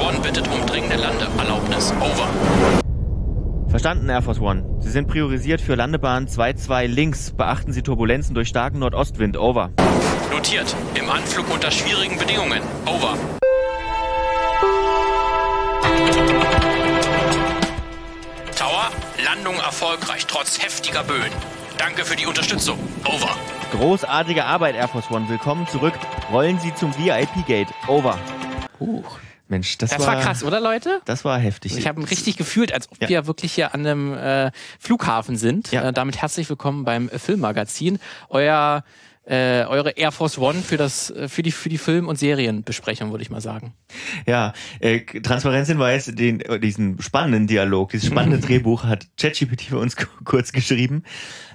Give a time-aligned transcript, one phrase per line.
[0.00, 1.92] One bittet um dringende Landeerlaubnis.
[2.00, 2.28] Over.
[3.68, 4.64] Verstanden, Air Force One.
[4.80, 7.32] Sie sind priorisiert für Landebahn 22 links.
[7.32, 9.36] Beachten Sie Turbulenzen durch starken Nordostwind.
[9.36, 9.70] Over.
[10.30, 10.74] Notiert.
[10.94, 12.62] Im Anflug unter schwierigen Bedingungen.
[12.86, 13.14] Over.
[18.56, 18.90] Tower,
[19.24, 21.32] Landung erfolgreich, trotz heftiger Böen.
[21.76, 22.78] Danke für die Unterstützung.
[23.04, 23.36] Over.
[23.72, 25.28] Großartige Arbeit, Air Force One.
[25.28, 25.94] Willkommen zurück.
[26.32, 27.68] Rollen Sie zum VIP-Gate.
[27.86, 28.16] Over.
[28.80, 29.18] Huch.
[29.48, 31.00] Mensch, das, Das war krass, oder Leute?
[31.06, 31.76] Das war heftig.
[31.76, 33.08] Ich habe richtig gefühlt, als ob Ja.
[33.08, 35.70] wir wirklich hier an einem äh, Flughafen sind.
[35.72, 35.88] Ja.
[35.88, 37.98] Äh, damit herzlich willkommen beim Filmmagazin.
[38.28, 38.84] Euer
[39.28, 43.10] äh, eure Air Force One für das äh, für die für die Film- und Serienbesprechung,
[43.10, 43.74] würde ich mal sagen.
[44.26, 49.96] Ja, äh, Transparenzhinweis, den, äh, diesen spannenden Dialog, dieses spannende Drehbuch hat ChatGPT für uns
[49.96, 51.02] ku- kurz geschrieben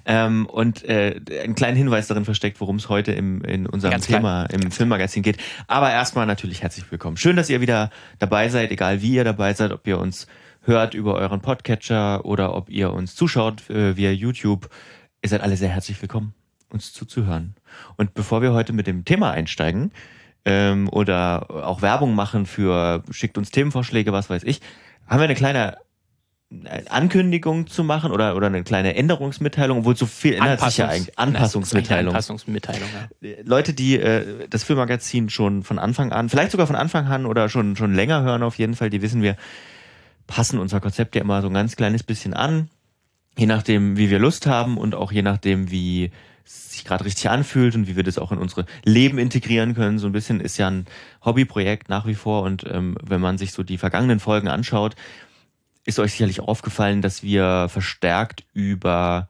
[0.06, 4.06] ähm, und äh, einen kleinen Hinweis darin versteckt, worum es heute im, in unserem Ganz
[4.06, 4.20] klein.
[4.22, 5.38] Thema im Filmmagazin geht.
[5.68, 7.18] Aber erstmal natürlich herzlich willkommen.
[7.18, 10.28] Schön, dass ihr wieder dabei seid, egal wie ihr dabei seid, ob ihr uns
[10.62, 14.70] hört über euren Podcatcher oder ob ihr uns zuschaut äh, via YouTube.
[15.22, 16.34] Ihr seid alle sehr herzlich willkommen,
[16.70, 17.56] uns zuzuhören.
[17.98, 19.92] Und bevor wir heute mit dem Thema einsteigen,
[20.46, 24.62] ähm, oder auch Werbung machen für schickt uns Themenvorschläge, was weiß ich,
[25.08, 25.78] haben wir eine kleine
[26.52, 30.88] äh, Ankündigung zu machen oder, oder eine kleine Änderungsmitteilung, obwohl so viel ändert sich ja
[30.88, 31.18] eigentlich.
[31.18, 32.14] Anpassungsmitteilung.
[32.14, 32.90] Anpassungsmitteilung.
[33.22, 33.30] Ja.
[33.44, 37.50] Leute, die äh, das Filmmagazin schon von Anfang an, vielleicht sogar von Anfang an oder
[37.50, 39.38] schon, schon länger hören auf jeden Fall, die wissen wir,
[40.28, 42.70] passen unser Konzept ja immer so ein ganz kleines bisschen an.
[43.36, 46.12] Je nachdem, wie wir Lust haben und auch je nachdem, wie
[46.46, 50.00] sich gerade richtig anfühlt und wie wir das auch in unsere Leben integrieren können.
[50.00, 50.86] So ein bisschen ist ja ein
[51.24, 54.96] Hobbyprojekt nach wie vor und ähm, wenn man sich so die vergangenen Folgen anschaut,
[55.86, 59.28] ist euch sicherlich aufgefallen, dass wir verstärkt über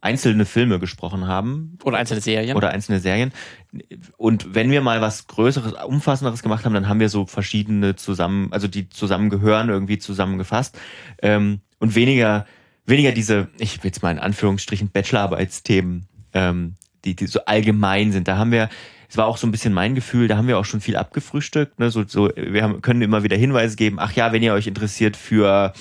[0.00, 2.56] einzelne Filme gesprochen haben Oder einzelne Serien.
[2.56, 3.32] oder einzelne Serien.
[4.16, 8.48] Und wenn wir mal was Größeres, Umfassenderes gemacht haben, dann haben wir so verschiedene zusammen,
[8.50, 10.78] also die zusammengehören, irgendwie zusammengefasst.
[11.20, 12.46] Ähm, und weniger,
[12.86, 16.74] weniger diese, ich will jetzt mal in Anführungsstrichen Bachelorarbeitsthemen, ähm,
[17.04, 18.28] die, die so allgemein sind.
[18.28, 18.68] Da haben wir,
[19.08, 21.78] es war auch so ein bisschen mein Gefühl, da haben wir auch schon viel abgefrühstückt.
[21.78, 21.90] Ne?
[21.90, 25.16] So, so, wir haben, können immer wieder Hinweise geben, ach ja, wenn ihr euch interessiert
[25.16, 25.72] für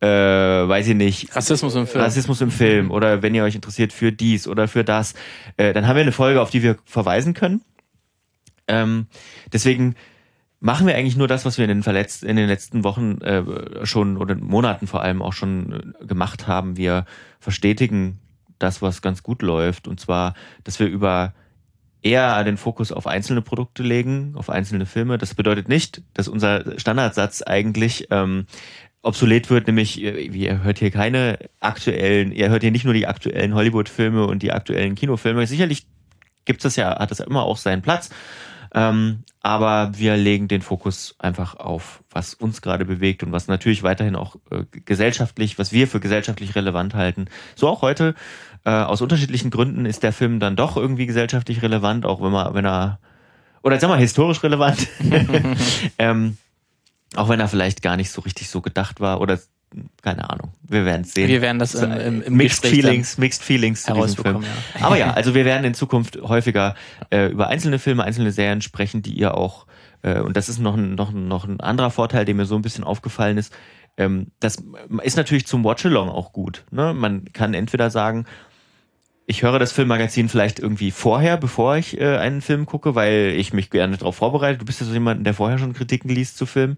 [0.00, 2.02] äh, weiß ich nicht, Rassismus im Film.
[2.02, 5.14] Rassismus im Film oder wenn ihr euch interessiert für dies oder für das,
[5.56, 7.60] äh, dann haben wir eine Folge, auf die wir verweisen können.
[8.66, 9.06] Ähm,
[9.52, 9.94] deswegen
[10.58, 13.86] machen wir eigentlich nur das, was wir in den, verletzt, in den letzten Wochen äh,
[13.86, 16.76] schon oder Monaten vor allem auch schon äh, gemacht haben.
[16.76, 17.04] Wir
[17.38, 18.18] verstetigen
[18.62, 19.88] das, was ganz gut läuft.
[19.88, 20.34] Und zwar,
[20.64, 21.34] dass wir über
[22.02, 25.18] eher den Fokus auf einzelne Produkte legen, auf einzelne Filme.
[25.18, 28.46] Das bedeutet nicht, dass unser Standardsatz eigentlich ähm,
[29.02, 33.06] obsolet wird, nämlich äh, ihr hört hier keine aktuellen, ihr hört hier nicht nur die
[33.06, 35.46] aktuellen Hollywood-Filme und die aktuellen Kinofilme.
[35.46, 35.86] Sicherlich
[36.44, 38.10] gibt es ja, hat das immer auch seinen Platz.
[38.74, 43.82] Ähm, aber wir legen den Fokus einfach auf, was uns gerade bewegt und was natürlich
[43.82, 47.26] weiterhin auch äh, gesellschaftlich, was wir für gesellschaftlich relevant halten.
[47.54, 48.14] So auch heute.
[48.64, 52.54] Äh, aus unterschiedlichen Gründen ist der Film dann doch irgendwie gesellschaftlich relevant, auch wenn man,
[52.54, 53.00] wenn er,
[53.62, 54.86] oder sag mal, historisch relevant.
[55.98, 56.38] ähm,
[57.14, 59.38] auch wenn er vielleicht gar nicht so richtig so gedacht war oder
[60.02, 60.52] keine Ahnung.
[60.62, 61.28] Wir werden es sehen.
[61.28, 64.42] Wir werden das im, im, im Mixed Gespräch Feelings, Mixed Feelings zu diesem Film.
[64.42, 64.86] Ja.
[64.86, 66.74] Aber ja, also wir werden in Zukunft häufiger
[67.10, 69.66] äh, über einzelne Filme, einzelne Serien sprechen, die ihr auch,
[70.02, 72.62] äh, und das ist noch ein, noch, noch ein anderer Vorteil, der mir so ein
[72.62, 73.52] bisschen aufgefallen ist,
[73.96, 74.56] ähm, das
[75.02, 76.64] ist natürlich zum Watch-Along auch gut.
[76.70, 76.94] Ne?
[76.94, 78.26] Man kann entweder sagen,
[79.26, 83.52] ich höre das Filmmagazin vielleicht irgendwie vorher, bevor ich äh, einen Film gucke, weil ich
[83.52, 84.58] mich gerne darauf vorbereite.
[84.58, 86.76] Du bist ja so jemand, der vorher schon Kritiken liest zu Filmen.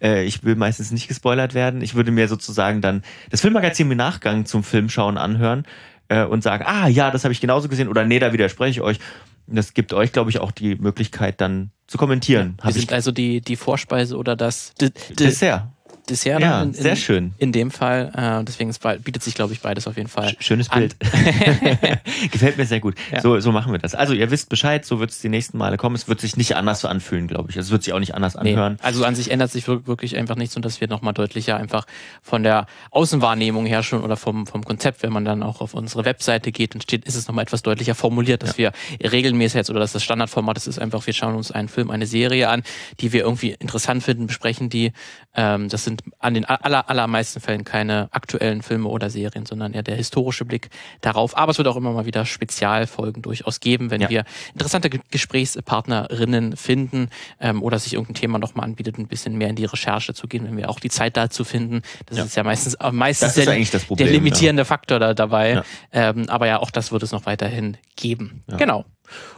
[0.00, 1.82] Äh, ich will meistens nicht gespoilert werden.
[1.82, 5.64] Ich würde mir sozusagen dann das Filmmagazin im Nachgang zum Filmschauen anhören
[6.08, 8.80] äh, und sagen, ah ja, das habe ich genauso gesehen oder nee, da widerspreche ich
[8.80, 8.98] euch.
[9.46, 12.54] Das gibt euch, glaube ich, auch die Möglichkeit dann zu kommentieren.
[12.58, 15.68] Wir Hab ich sind also die, die Vorspeise oder das D D Dessert.
[16.08, 16.40] Dessert.
[16.40, 17.32] Ja, dann in, in, sehr schön.
[17.38, 18.10] In dem Fall.
[18.40, 20.28] Äh, deswegen ist, bietet sich, glaube ich, beides auf jeden Fall.
[20.30, 20.68] Sch- Schönes.
[20.68, 20.96] Bild.
[22.30, 22.94] Gefällt mir sehr gut.
[23.10, 23.20] Ja.
[23.20, 23.94] So, so machen wir das.
[23.94, 25.94] Also ihr wisst Bescheid, so wird es die nächsten Male kommen.
[25.94, 27.56] Es wird sich nicht anders anfühlen, glaube ich.
[27.56, 28.78] Es wird sich auch nicht anders Nee, anhören.
[28.82, 31.86] also an sich ändert sich wir- wirklich einfach nichts und dass wir nochmal deutlicher einfach
[32.22, 36.04] von der Außenwahrnehmung her schon oder vom, vom Konzept, wenn man dann auch auf unsere
[36.04, 38.72] Webseite geht, dann steht, ist es nochmal etwas deutlicher formuliert, dass wir
[39.02, 42.06] regelmäßig jetzt oder dass das Standardformat das ist einfach, wir schauen uns einen Film, eine
[42.06, 42.62] Serie an,
[43.00, 44.92] die wir irgendwie interessant finden, besprechen die.
[45.34, 49.82] Ähm, das sind an den aller, allermeisten Fällen keine aktuellen Filme oder Serien, sondern eher
[49.82, 51.36] der historische Blick darauf.
[51.36, 54.10] Aber es wird auch immer mal wieder Spezialfolgen durchaus geben, wenn Ja.
[54.10, 54.24] wir
[54.54, 57.08] interessante Ge- Gesprächspartnerinnen finden
[57.40, 60.44] ähm, oder sich irgendein Thema nochmal anbietet, ein bisschen mehr in die Recherche zu gehen,
[60.44, 61.82] wenn wir auch die Zeit dazu finden.
[62.06, 62.24] Das Ja.
[62.24, 63.44] ist ja meistens, äh, meistens der,
[63.80, 65.52] Problem, der limitierende Faktor da, dabei.
[65.54, 65.64] Ja.
[65.92, 68.42] Ähm, aber ja, auch das wird es noch weiterhin geben.
[68.50, 68.56] Ja.
[68.56, 68.84] Genau.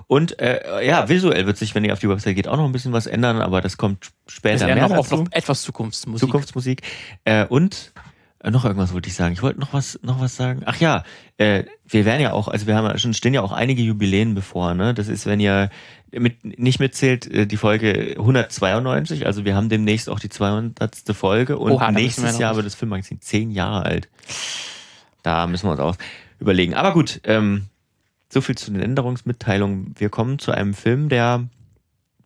[0.06, 2.72] Und äh, ja, visuell wird sich, wenn ihr auf die Website geht, auch noch ein
[2.72, 5.16] bisschen was ändern, aber das kommt später Wir mehr auch dazu.
[5.16, 6.26] noch etwas Zukunftsmusik.
[6.26, 6.82] Zukunftsmusik.
[7.24, 7.92] Äh, und
[8.44, 9.32] äh, noch irgendwas wollte ich sagen.
[9.32, 10.62] Ich wollte noch was, noch was sagen.
[10.66, 11.02] Ach ja,
[11.38, 14.34] äh, wir werden ja auch, also wir haben ja schon, stehen ja auch einige Jubiläen
[14.34, 14.92] bevor, ne?
[14.92, 15.70] Das ist, wenn ihr
[16.12, 20.94] mit, nicht mitzählt, äh, die Folge 192, also wir haben demnächst auch die 200.
[21.12, 24.08] Folge und Oha, wir nächstes noch Jahr wird das Filmmagazin zehn Jahre alt.
[25.22, 25.96] Da müssen wir uns auch
[26.38, 26.74] überlegen.
[26.74, 27.66] Aber gut, ähm,
[28.34, 29.94] so viel zu den Änderungsmitteilungen.
[29.96, 31.50] Wir kommen zu einem Film, der ein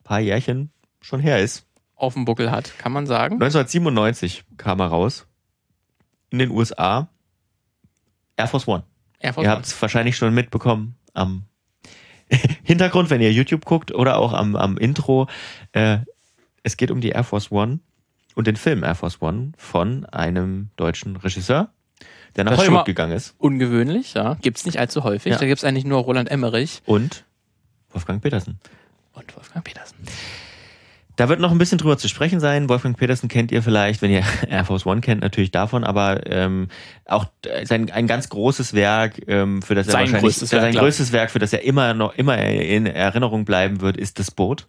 [0.02, 1.66] paar Jährchen schon her ist.
[1.94, 3.34] auf dem Buckel hat, kann man sagen.
[3.34, 5.26] 1997 kam er raus.
[6.31, 7.08] In den USA.
[8.37, 8.84] Air Force One.
[9.19, 11.44] Air Force Ihr habt es wahrscheinlich schon mitbekommen am
[12.62, 15.28] Hintergrund, wenn ihr YouTube guckt oder auch am, am Intro.
[15.72, 15.99] Äh,
[16.62, 17.81] es geht um die Air Force One
[18.34, 21.72] und den Film Air Force One von einem deutschen Regisseur,
[22.36, 23.34] der nach Hollywood gegangen ist.
[23.38, 24.34] Ungewöhnlich, ja.
[24.40, 25.32] Gibt's nicht allzu häufig.
[25.32, 25.38] Ja.
[25.38, 27.25] Da gibt's eigentlich nur Roland Emmerich Und
[27.90, 28.58] Wolfgang Petersen.
[29.14, 29.96] und Wolfgang Petersen.
[31.19, 32.69] Da wird noch ein bisschen drüber zu sprechen sein.
[32.69, 36.69] Wolfgang Petersen kennt ihr vielleicht, wenn ihr Air Force One kennt, natürlich davon, aber ähm,
[37.06, 40.62] auch äh, sein ein ganz großes Werk, ähm, für das er Sein wahrscheinlich größtes Werk,
[40.62, 44.30] sein größtes Werk, für das er immer noch immer in Erinnerung bleiben wird, ist das
[44.30, 44.69] Boot.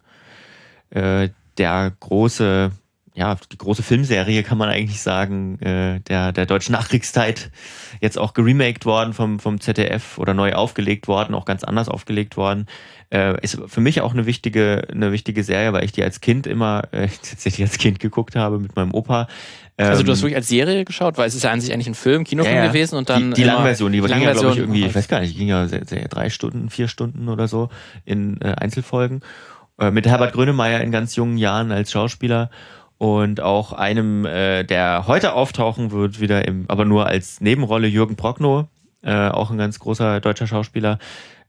[0.90, 2.72] Äh, der große,
[3.20, 7.50] ja, die große Filmserie kann man eigentlich sagen, äh, der der deutschen Nachkriegszeit
[8.00, 12.38] jetzt auch geremaked worden vom vom ZDF oder neu aufgelegt worden, auch ganz anders aufgelegt
[12.38, 12.66] worden.
[13.12, 16.46] Äh, ist für mich auch eine wichtige, eine wichtige Serie, weil ich die als Kind
[16.46, 19.28] immer, äh, tatsächlich als Kind geguckt habe mit meinem Opa.
[19.76, 21.88] Also du hast Ähm, wirklich als Serie geschaut, weil es ist ja an sich eigentlich
[21.88, 22.68] ein Film, Kinofilm ja, ja.
[22.68, 25.08] gewesen und dann die, die Langversion, die, die ging ja, glaube ich, irgendwie, ich weiß
[25.08, 27.68] gar nicht, die ging ja drei Stunden, vier Stunden oder so
[28.04, 29.22] in äh, Einzelfolgen.
[29.80, 32.50] Äh, mit Herbert Grönemeyer in ganz jungen Jahren als Schauspieler
[33.00, 38.14] und auch einem, äh, der heute auftauchen wird, wieder im, aber nur als Nebenrolle Jürgen
[38.14, 38.66] Prochnow,
[39.02, 40.98] äh, auch ein ganz großer deutscher Schauspieler,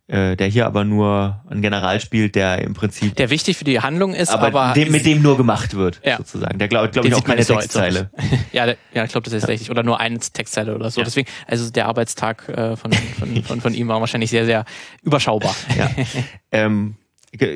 [0.08, 3.82] äh, der hier aber nur einen General spielt, der im Prinzip der wichtig für die
[3.82, 6.16] Handlung ist, aber, aber, dem, mit dem nur gemacht wird, Ja.
[6.16, 6.58] sozusagen.
[6.58, 8.10] Der glaubt, glaube ich, auch keine Textzeile.
[8.54, 9.70] ja, der, ja, ich glaube, das ist richtig.
[9.70, 11.02] Oder nur eine Textzeile oder so.
[11.02, 11.06] Ja.
[11.06, 14.64] Deswegen, also der Arbeitstag äh, von, von, von, von ihm war wahrscheinlich sehr, sehr
[15.04, 15.54] überschaubar.
[15.78, 15.90] Ja.
[16.54, 16.96] ähm,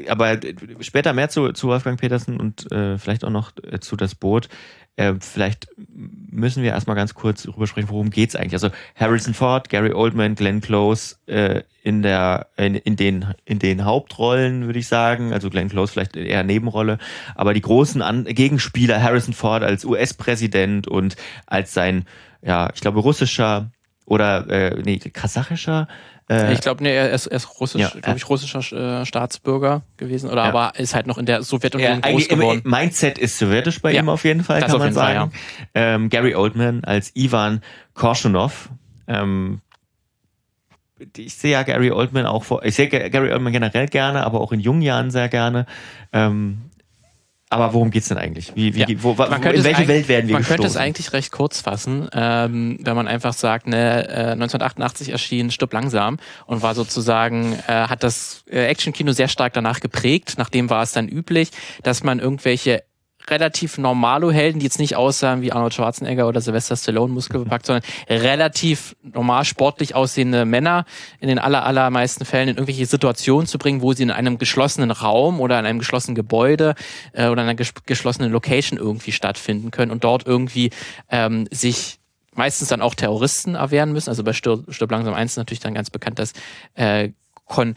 [0.08, 3.96] aber äh, später mehr zu, zu Wolfgang Petersen und äh, vielleicht auch noch äh, zu
[3.96, 4.48] das Boot.
[4.98, 8.54] Äh, vielleicht müssen wir erstmal ganz kurz darüber sprechen, worum geht's eigentlich.
[8.54, 13.84] Also Harrison Ford, Gary Oldman, Glenn Close äh, in der in, in den in den
[13.84, 15.34] Hauptrollen würde ich sagen.
[15.34, 16.98] Also Glenn Close vielleicht eher Nebenrolle,
[17.36, 22.06] aber die großen An Gegenspieler Harrison Ford als US-Präsident und als sein
[22.42, 23.72] ja ich glaube russischer
[24.06, 24.46] oder
[24.84, 25.88] nee kasachischer
[26.30, 29.84] äh, Ich glaube, nee, er ist, er ist russisch, Ja, glaube ich, russischer äh, Staatsbürger
[29.98, 30.50] gewesen, oder Ja.
[30.50, 32.62] aber ist halt noch in der Ja, Sowjetunion groß eigentlich im geworden.
[32.66, 35.32] Mindset ist sowjetisch bei Ja, ihm auf jeden Fall, das kann man jeden Fall, sagen.
[35.74, 37.62] ähm, Gary Oldman als Ivan
[37.94, 38.70] Korshunov.
[39.08, 39.62] Ähm,
[41.18, 44.40] ich sehe ja Gary Oldman auch vor, ich sehe Ga- Gary Oldman generell gerne, aber
[44.40, 45.66] auch in jungen Jahren sehr gerne.
[46.14, 46.70] Ähm,
[47.50, 48.52] aber worum geht's denn eigentlich?
[48.56, 48.88] Wie, wie, Ja.
[49.04, 50.82] wo, wo, Man in könnte welche Welt werden wir Man könnte es gestoßen?
[50.82, 56.18] eigentlich recht kurz fassen, ähm, wenn man einfach sagt, ne, äh, 1988 erschien Stück langsam
[56.48, 60.36] und war sozusagen, äh, hat das äh, Actionkino sehr stark danach geprägt.
[60.38, 61.52] Nachdem war es dann üblich,
[61.84, 62.84] dass man irgendwelche
[63.30, 67.84] relativ normalo Helden, die jetzt nicht aussahen wie Arnold Schwarzenegger oder Sylvester Stallone muskelbepackt, sondern
[68.10, 70.86] relativ normal sportlich aussehende Männer
[71.20, 74.92] in den aller, allermeisten Fällen in irgendwelche Situationen zu bringen, wo sie in einem geschlossenen
[74.92, 76.76] Raum oder in einem geschlossenen Gebäude
[77.14, 80.72] äh, oder in einer ges geschlossenen Location irgendwie stattfinden können und dort irgendwie
[81.10, 82.00] ähm, sich
[82.34, 84.10] meistens dann auch Terroristen erwehren müssen.
[84.10, 86.34] Also bei Stirb, Stirb langsam 1 ist natürlich dann ganz bekannt das
[86.76, 87.10] äh,
[87.46, 87.76] Con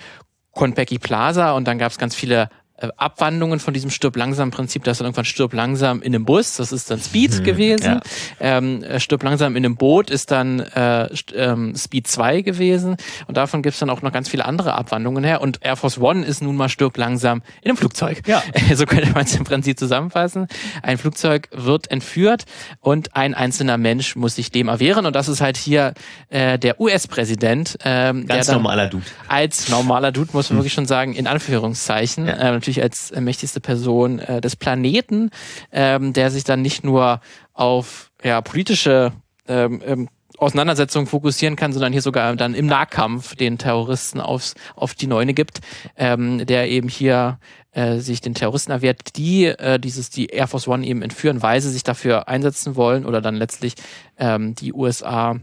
[0.53, 2.51] Konpeki Plaza und dann gab es ganz viele
[2.97, 6.73] Abwandlungen von diesem Stirb langsam Prinzip, dass dann irgendwann Stirb langsam in einem Bus, das
[6.73, 7.85] ist dann Speed gewesen.
[7.85, 8.01] ja.
[8.41, 13.37] Ähm, äh, Stirb langsam in einem Boot ist dann äh, ähm, Speed 2 gewesen und
[13.37, 16.41] davon gibt's dann auch noch ganz viele andere Abwandlungen her und Air Force One ist
[16.43, 18.23] nun mal Stirb langsam in einem Flugzeug.
[18.27, 18.43] Ja.
[18.75, 20.47] So könnte man es im Prinzip zusammenfassen.
[20.83, 22.45] Ein Flugzeug wird entführt
[22.81, 25.95] und ein einzelner Mensch muss sich dem erwehren und das ist halt hier
[26.29, 29.05] äh, der US-Präsident, ähm, Ganz normaler Dude.
[29.29, 32.35] als normaler Dude, muss man wirklich schon sagen, in Anführungszeichen, Ja.
[32.57, 35.31] äh, natürlich als äh, mächtigste Person äh, des Planeten,
[35.73, 37.21] ähm, der sich dann nicht nur
[37.55, 39.13] auf ja, politische
[39.47, 44.95] ähm, ähm, Auseinandersetzungen fokussieren kann, sondern hier sogar dann im Nahkampf den Terroristen aufs, auf
[44.95, 45.61] die Neune gibt,
[45.97, 47.39] ähm, der eben hier
[47.73, 51.61] äh, sich den Terroristen erwehrt, die äh, dieses die Air Force One eben entführen, weil
[51.61, 53.75] sie sich dafür einsetzen wollen oder dann letztlich
[54.19, 55.41] ähm, die USA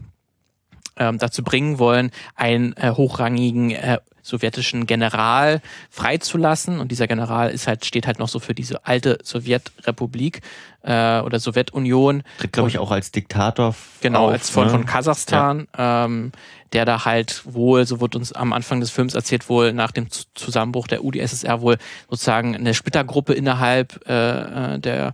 [0.96, 6.80] ähm, dazu bringen wollen, einen äh, hochrangigen äh, sowjetischen General freizulassen.
[6.80, 10.40] Und dieser General ist halt, steht halt noch so für diese alte Sowjetrepublik
[10.82, 12.22] äh, oder Sowjetunion.
[12.38, 14.70] Tritt, glaube ich, auch als Diktator Genau, auf, als von, ne?
[14.70, 15.68] von Kasachstan.
[15.76, 16.04] Ja.
[16.04, 16.32] Ähm,
[16.72, 20.08] der da halt wohl, so wird uns am Anfang des Films erzählt, wohl nach dem
[20.34, 21.78] Zusammenbruch der UdSSR wohl
[22.10, 25.12] sozusagen eine Splittergruppe innerhalb äh, äh der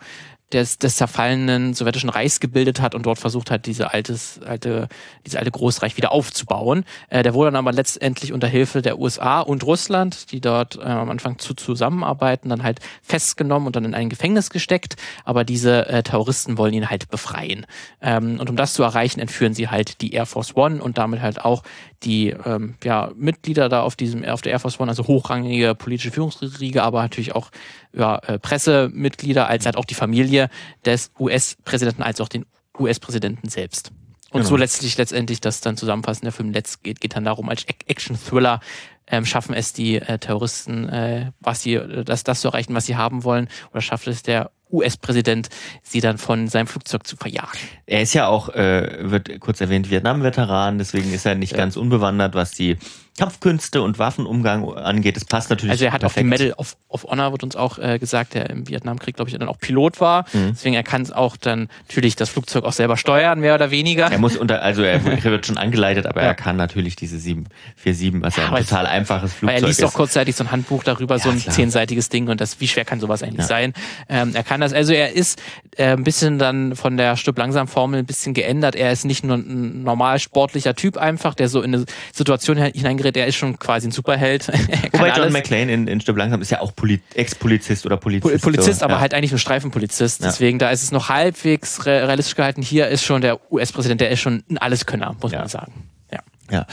[0.52, 4.88] des, des zerfallenen sowjetischen Reichs gebildet hat und dort versucht hat, diese altes, alte,
[5.26, 6.84] diese alte Großreich wieder aufzubauen.
[7.08, 10.82] Äh, der wurde dann aber letztendlich unter Hilfe der USA und Russland, die dort äh,
[10.82, 14.96] am Anfang zu zusammenarbeiten, dann halt festgenommen und dann in ein Gefängnis gesteckt.
[15.24, 17.66] Aber diese äh, Terroristen wollen ihn halt befreien.
[18.00, 21.22] Ähm, und um das zu erreichen, entführen sie halt die Air Force One und damit
[21.22, 21.62] halt auch
[22.04, 26.10] die ähm, ja, Mitglieder da auf diesem auf der Air Force One, also hochrangige politische
[26.10, 27.50] Führungsriege, aber natürlich auch
[27.92, 30.48] ja, äh, Pressemitglieder, als halt auch die Familie
[30.84, 32.46] des US-Präsidenten, als auch den
[32.78, 33.92] US-Präsidenten selbst.
[34.30, 34.48] Und genau.
[34.48, 38.60] so letztlich letztendlich das dann zusammenfassen der Film Let's geht, geht dann darum, als Action-Thriller
[39.06, 42.96] ähm, schaffen es die äh, Terroristen, äh, was sie, das, das zu erreichen, was sie
[42.96, 45.48] haben wollen, oder schafft es der US-Präsident,
[45.82, 47.58] sie dann von seinem Flugzeug zu verjagen.
[47.86, 51.58] Er ist ja auch, äh, wird kurz erwähnt, Vietnam-Veteran, deswegen ist er nicht ja.
[51.58, 52.78] ganz unbewandert, was die
[53.18, 55.16] Kampfkünste und Waffenumgang angeht.
[55.16, 55.72] Das passt natürlich.
[55.72, 56.16] Also er hat perfekt.
[56.16, 59.30] auch die Medal of, of Honor, wird uns auch äh, gesagt, der im Vietnamkrieg, glaube
[59.30, 60.24] ich, dann auch Pilot war.
[60.32, 60.52] Mhm.
[60.54, 64.10] Deswegen er kann auch dann natürlich das Flugzeug auch selber steuern, mehr oder weniger.
[64.10, 66.28] Er muss unter, also er wird schon angeleitet, aber ja.
[66.28, 69.62] er kann natürlich diese 747, was ja, ein total einfaches Flugzeug ist.
[69.62, 71.54] Er liest auch kurzzeitig so ein Handbuch darüber, ja, so ein klar.
[71.54, 73.74] zehnseitiges Ding und das, wie schwer kann sowas eigentlich sein?
[74.08, 75.40] Ähm, er kann das, also er ist
[75.76, 78.74] äh, ein bisschen dann von der Stück langsam Formel ein bisschen geändert.
[78.74, 83.16] Er ist nicht nur ein normal sportlicher Typ einfach, der so in eine Situation hineingerät,
[83.16, 84.48] er ist schon quasi ein Superheld.
[84.92, 85.32] Wobei John alles.
[85.32, 86.72] McClane in, in Stück langsam ist ja auch
[87.14, 88.42] Ex-Polizist oder Polizist.
[88.42, 88.84] Polizist, so.
[88.84, 89.00] aber ja.
[89.00, 90.22] halt eigentlich nur Streifenpolizist.
[90.24, 92.62] Deswegen, da ist es noch halbwegs realistisch gehalten.
[92.62, 95.40] Hier ist schon der US-Präsident, der ist schon ein Alleskönner, muss ja.
[95.40, 95.72] man sagen.
[96.10, 96.20] Ja.
[96.50, 96.66] ja.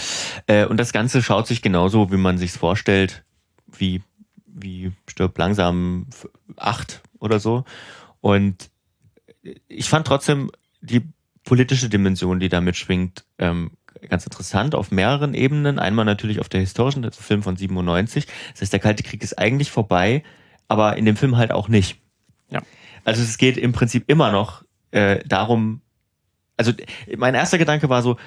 [0.48, 3.24] Äh, und das Ganze schaut sich genauso, wie man sich vorstellt,
[3.78, 4.02] wie,
[4.46, 6.08] wie Stirb langsam
[6.58, 7.64] acht oder so.
[8.22, 8.70] Und
[9.68, 11.02] ich fand trotzdem die
[11.44, 13.72] politische Dimension, die da mitschwingt, ähm,
[14.08, 15.80] ganz interessant auf mehreren Ebenen.
[15.80, 18.28] Einmal natürlich auf der historischen, das ist ein Film von 97.
[18.52, 20.24] Das heißt, der Kalte Krieg ist eigentlich vorbei,
[20.68, 22.00] aber in dem Film halt auch nicht.
[22.50, 22.62] Ja.
[23.04, 25.82] Also es geht im Prinzip immer noch äh, darum,
[26.58, 26.74] also
[27.18, 28.18] mein erster Gedanke war so,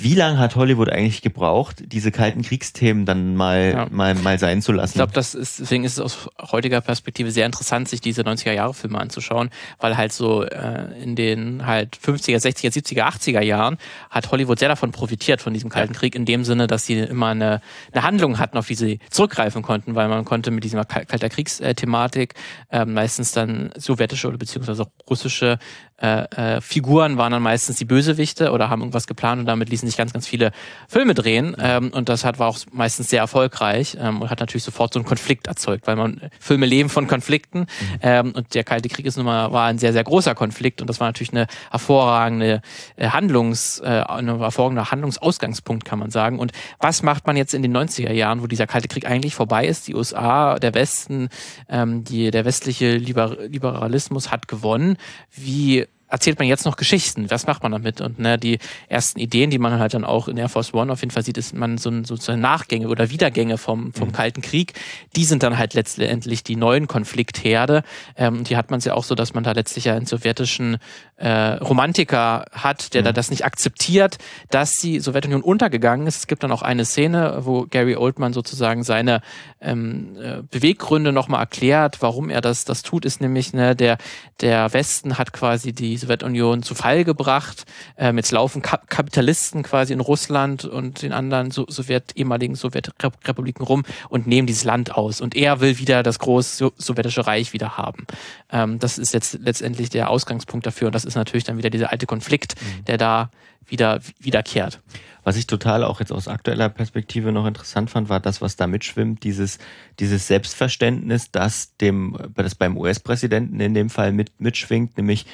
[0.00, 3.86] wie lange hat Hollywood eigentlich gebraucht, diese kalten Kriegsthemen dann mal, ja.
[3.90, 4.90] mal, mal sein zu lassen?
[4.90, 8.98] Ich glaube, das ist, deswegen ist es aus heutiger Perspektive sehr interessant, sich diese 90er-Jahre-Filme
[8.98, 13.78] anzuschauen, weil halt so äh, in den halt 50er, 60er, 70er, 80er Jahren
[14.10, 17.28] hat Hollywood sehr davon profitiert, von diesem Kalten Krieg, in dem Sinne, dass sie immer
[17.28, 17.60] eine,
[17.92, 22.34] eine Handlung hatten, auf die sie zurückgreifen konnten, weil man konnte mit dieser Kalter Kriegsthematik
[22.70, 25.58] äh, meistens dann sowjetische oder beziehungsweise russische
[26.00, 29.77] äh, äh, Figuren waren dann meistens die Bösewichte oder haben irgendwas geplant und damit ließen
[29.86, 30.52] sich ganz, ganz viele
[30.88, 31.56] Filme drehen.
[31.60, 34.98] Ähm, und das hat, war auch meistens sehr erfolgreich ähm, und hat natürlich sofort so
[34.98, 37.60] einen Konflikt erzeugt, weil man Filme leben von Konflikten.
[37.60, 37.66] Mhm.
[38.02, 40.88] Ähm, und der Kalte Krieg ist nun mal, war ein sehr, sehr großer Konflikt und
[40.88, 42.62] das war natürlich eine hervorragende
[42.96, 46.38] äh, Handlungs, äh, eine hervorragender Handlungsausgangspunkt, kann man sagen.
[46.38, 49.66] Und was macht man jetzt in den 90er Jahren, wo dieser Kalte Krieg eigentlich vorbei
[49.66, 49.88] ist?
[49.88, 51.28] Die USA, der Westen,
[51.68, 54.96] ähm, die, der westliche Liber Liberalismus hat gewonnen.
[55.30, 57.30] Wie erzählt man jetzt noch Geschichten?
[57.30, 58.00] Was macht man damit?
[58.00, 61.00] Und ne, die ersten Ideen, die man halt dann auch in Air Force One auf
[61.00, 64.12] jeden Fall sieht, ist man so, so Nachgänge oder Wiedergänge vom, vom mhm.
[64.12, 64.72] Kalten Krieg.
[65.16, 67.82] Die sind dann halt letztendlich die neuen Konfliktherde.
[68.16, 70.78] Ähm, die hat man es ja auch so, dass man da letztlich ja einen sowjetischen
[71.16, 73.06] äh, Romantiker hat, der mhm.
[73.06, 74.18] da das nicht akzeptiert,
[74.50, 76.18] dass die Sowjetunion untergegangen ist.
[76.18, 79.20] Es gibt dann auch eine Szene, wo Gary Oldman sozusagen seine
[79.60, 83.98] ähm, äh, Beweggründe nochmal erklärt, warum er das, das tut, ist nämlich, ne, der,
[84.40, 87.64] der Westen hat quasi die Sowjetunion zu Fall gebracht.
[87.96, 93.64] Ähm, jetzt laufen Kap Kapitalisten quasi in Russland und den anderen so Sowjet, ehemaligen Sowjetrepubliken
[93.64, 95.20] rum und nehmen dieses Land aus.
[95.20, 98.06] Und er will wieder das große sowjetische Reich wieder haben.
[98.50, 100.88] Ähm, das ist jetzt letztendlich der Ausgangspunkt dafür.
[100.88, 102.84] Und das ist natürlich dann wieder dieser alte Konflikt, mhm.
[102.86, 103.30] der da
[103.66, 104.80] wieder wiederkehrt.
[105.24, 108.66] Was ich total auch jetzt aus aktueller Perspektive noch interessant fand, war das, was da
[108.66, 109.58] mitschwimmt, dieses,
[109.98, 115.26] dieses Selbstverständnis, das dem, das beim US-Präsidenten in dem Fall mit, mitschwingt, nämlich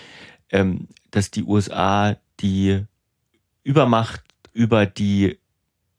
[0.50, 2.84] ähm, dass die USA die
[3.62, 4.22] Übermacht
[4.52, 5.38] über die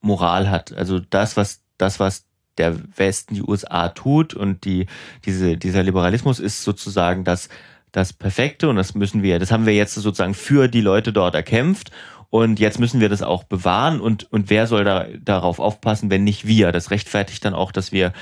[0.02, 0.74] Moral hat.
[0.74, 2.26] Also das, was das, was
[2.58, 4.86] der Westen, die USA tut und die,
[5.26, 7.50] diese, dieser Liberalismus ist sozusagen das,
[7.92, 11.36] das Perfekte und das müssen wir, das haben wir jetzt sozusagen für die Leute dort
[11.36, 11.92] erkämpft
[12.30, 16.24] und jetzt müssen wir das auch bewahren und, und wer soll da darauf aufpassen, wenn
[16.24, 16.72] nicht wir?
[16.72, 18.14] Das rechtfertigt dann auch, dass wir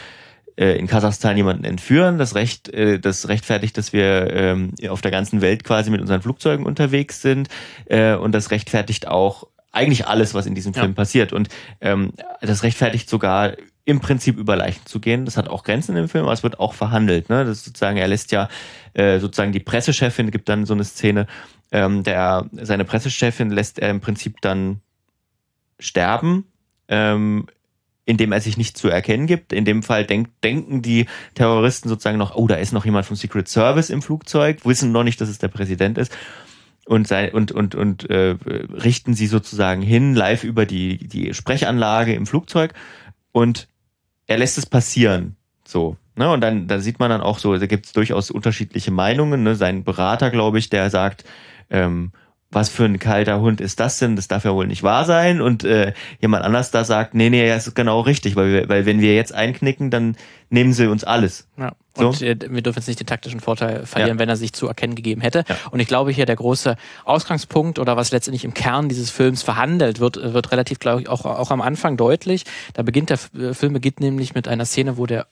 [0.55, 2.17] in Kasachstan jemanden entführen.
[2.17, 6.22] Das Recht, äh, das rechtfertigt, dass wir ähm, auf der ganzen Welt quasi mit unseren
[6.22, 7.50] Flugzeugen unterwegs sind.
[7.86, 10.93] Äh, und das rechtfertigt auch eigentlich alles, was in diesem Film ja.
[10.93, 11.33] passiert.
[11.33, 11.50] Und
[11.81, 13.53] ähm, das rechtfertigt sogar
[13.86, 15.25] im Prinzip über Leichen zu gehen.
[15.25, 17.29] Das hat auch Grenzen im Film, aber es wird auch verhandelt.
[17.29, 17.43] Ne?
[17.43, 18.48] Das ist sozusagen, er lässt ja
[18.93, 21.27] äh, sozusagen die Pressechefin, gibt dann so eine Szene,
[21.72, 24.79] ähm, der seine Pressechefin lässt er im Prinzip dann
[25.79, 26.45] sterben,
[26.88, 27.48] ähm,
[28.05, 29.53] indem er sich nicht zu erkennen gibt.
[29.53, 31.05] In dem Fall denk, denken die
[31.36, 35.03] Terroristen sozusagen noch, oh, da ist noch jemand vom Secret Service im Flugzeug, wissen noch
[35.03, 36.12] nicht, dass es der Präsident ist
[36.86, 38.36] und sei, und und und äh,
[38.74, 42.74] richten sie sozusagen hin live über die die Sprechanlage im Flugzeug
[43.31, 43.67] und
[44.27, 47.65] er lässt es passieren so ne und dann da sieht man dann auch so da
[47.67, 51.24] gibt es durchaus unterschiedliche Meinungen ne sein Berater glaube ich der sagt
[51.69, 52.12] ähm,
[52.53, 54.15] was für ein kalter Hund ist das denn?
[54.15, 55.41] Das darf ja wohl nicht wahr sein.
[55.41, 58.86] Und äh, jemand anders da sagt, nee, nee, das ist genau richtig, weil, wir, weil
[58.86, 60.15] wenn wir jetzt einknicken, dann
[60.50, 61.48] nehmen sie uns alles.
[61.57, 61.74] Ja.
[61.95, 62.10] So?
[62.10, 64.19] Und äh, wir dürfen jetzt nicht den taktischen Vorteil verlieren, ja.
[64.19, 65.43] wenn er sich zu erkennen gegeben hätte.
[65.48, 65.55] Ja.
[65.72, 70.00] Und ich glaube hier der große Ausgangspunkt oder was letztendlich im Kern dieses Films verhandelt
[70.00, 72.45] wird, wird relativ, glaube ich, auch, auch am Anfang deutlich.
[72.74, 75.27] Da beginnt der äh, Film beginnt nämlich mit einer Szene, wo der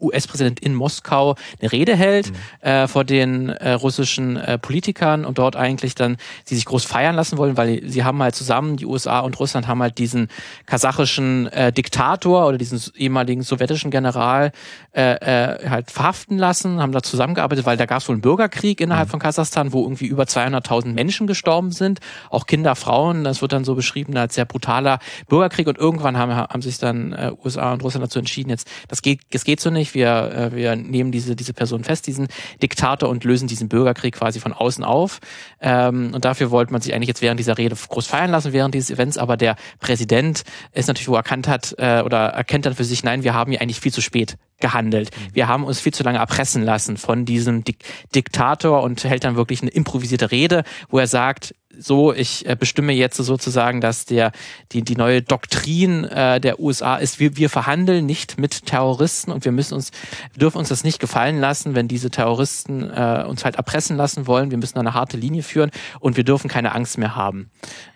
[0.00, 2.68] US-Präsident in Moskau eine Rede hält mhm.
[2.68, 7.16] äh, vor den äh, russischen äh, Politikern und dort eigentlich dann sie sich groß feiern
[7.16, 10.28] lassen wollen, weil sie haben halt zusammen, die USA und Russland haben halt diesen
[10.66, 14.52] kasachischen äh, Diktator oder diesen ehemaligen sowjetischen General
[14.92, 18.80] äh, äh, halt verhaften lassen, haben da zusammengearbeitet, weil da gab es wohl einen Bürgerkrieg
[18.80, 19.12] innerhalb mhm.
[19.12, 23.64] von Kasachstan, wo irgendwie über 200.000 Menschen gestorben sind, auch Kinder, Frauen, das wird dann
[23.64, 27.82] so beschrieben als sehr brutaler Bürgerkrieg und irgendwann haben, haben sich dann äh, USA und
[27.82, 29.94] Russland dazu entschieden, jetzt das geht, das geht so nicht, nicht.
[29.94, 32.28] Wir, äh, wir nehmen diese, diese Person fest, diesen
[32.62, 35.20] Diktator, und lösen diesen Bürgerkrieg quasi von außen auf.
[35.60, 38.74] Ähm, und dafür wollte man sich eigentlich jetzt während dieser Rede groß feiern lassen, während
[38.74, 39.18] dieses Events.
[39.18, 40.42] Aber der Präsident
[40.72, 43.50] ist natürlich, wo er erkannt hat, äh, oder erkennt dann für sich, nein, wir haben
[43.50, 45.10] hier eigentlich viel zu spät gehandelt.
[45.10, 45.34] Mhm.
[45.34, 47.78] Wir haben uns viel zu lange erpressen lassen von diesem Dik
[48.14, 52.92] Diktator und hält dann wirklich eine improvisierte Rede, wo er sagt, so, ich äh, bestimme
[52.92, 54.32] jetzt sozusagen, dass der
[54.72, 59.44] die die neue Doktrin äh, der USA ist, wir, wir verhandeln nicht mit Terroristen und
[59.44, 59.90] wir müssen uns
[60.36, 64.50] dürfen uns das nicht gefallen lassen, wenn diese Terroristen äh, uns halt erpressen lassen wollen.
[64.50, 67.50] Wir müssen eine harte Linie führen und wir dürfen keine Angst mehr haben.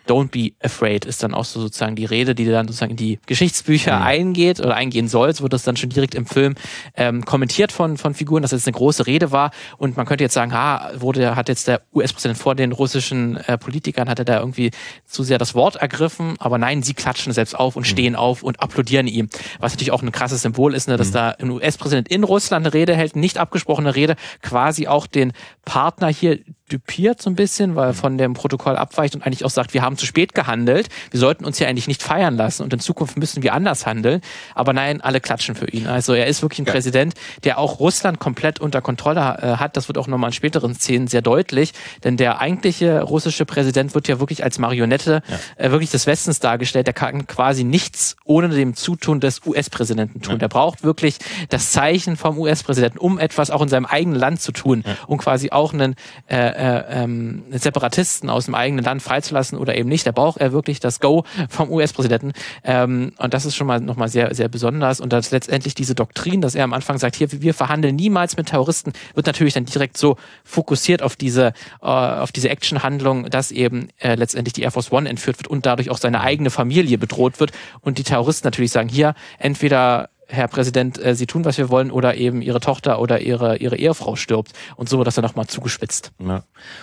[0.07, 3.19] Don't be afraid ist dann auch so sozusagen die Rede, die dann sozusagen in die
[3.27, 4.03] Geschichtsbücher mhm.
[4.03, 5.35] eingeht oder eingehen soll.
[5.35, 6.55] So wird das dann schon direkt im Film
[6.97, 9.51] ähm, kommentiert von, von Figuren, dass es eine große Rede war.
[9.79, 13.57] Und man könnte jetzt sagen, ha, wurde, hat jetzt der US-Präsident vor den russischen äh,
[13.59, 14.71] Politikern, hat er da irgendwie
[15.07, 16.35] zu sehr das Wort ergriffen.
[16.39, 17.91] Aber nein, sie klatschen selbst auf und mhm.
[17.91, 19.29] stehen auf und applaudieren ihm.
[19.59, 21.13] Was natürlich auch ein krasses Symbol ist, ne, dass mhm.
[21.13, 25.33] da ein US-Präsident in Russland eine Rede hält, nicht abgesprochene Rede, quasi auch den
[25.65, 26.39] Partner hier
[26.71, 29.94] düpiert so ein bisschen, weil von dem Protokoll abweicht und eigentlich auch sagt, wir haben
[29.97, 33.43] zu spät gehandelt, wir sollten uns hier eigentlich nicht feiern lassen und in Zukunft müssen
[33.43, 34.21] wir anders handeln.
[34.55, 35.87] Aber nein, alle klatschen für ihn.
[35.87, 36.73] Also er ist wirklich ein ja.
[36.73, 39.77] Präsident, der auch Russland komplett unter Kontrolle äh, hat.
[39.77, 44.09] Das wird auch nochmal in späteren Szenen sehr deutlich, denn der eigentliche russische Präsident wird
[44.09, 45.65] ja wirklich als Marionette ja.
[45.65, 46.87] äh, wirklich des Westens dargestellt.
[46.87, 50.35] Der kann quasi nichts ohne dem Zutun des US-Präsidenten tun.
[50.35, 50.39] Ja.
[50.39, 54.53] Der braucht wirklich das Zeichen vom US-Präsidenten, um etwas auch in seinem eigenen Land zu
[54.53, 55.95] tun, um quasi auch einen
[56.29, 60.07] äh, äh, ähm, Separatisten aus dem eigenen Land freizulassen oder eben nicht.
[60.07, 62.33] Da braucht er wirklich das Go vom US-Präsidenten.
[62.63, 65.01] Ähm, und das ist schon mal nochmal sehr, sehr besonders.
[65.01, 68.47] Und dass letztendlich diese Doktrin, dass er am Anfang sagt, hier, wir verhandeln niemals mit
[68.47, 73.89] Terroristen, wird natürlich dann direkt so fokussiert auf diese, äh, auf diese Action-Handlung, dass eben
[73.99, 77.41] äh, letztendlich die Air Force One entführt wird und dadurch auch seine eigene Familie bedroht
[77.41, 77.53] wird.
[77.81, 81.91] Und die Terroristen natürlich sagen, hier, entweder Herr Präsident, äh, Sie tun, was wir wollen,
[81.91, 84.53] oder eben Ihre Tochter oder Ihre, Ihre Ehefrau stirbt.
[84.77, 86.13] Und so wird das dann nochmal zugespitzt.
[86.19, 86.43] Ja.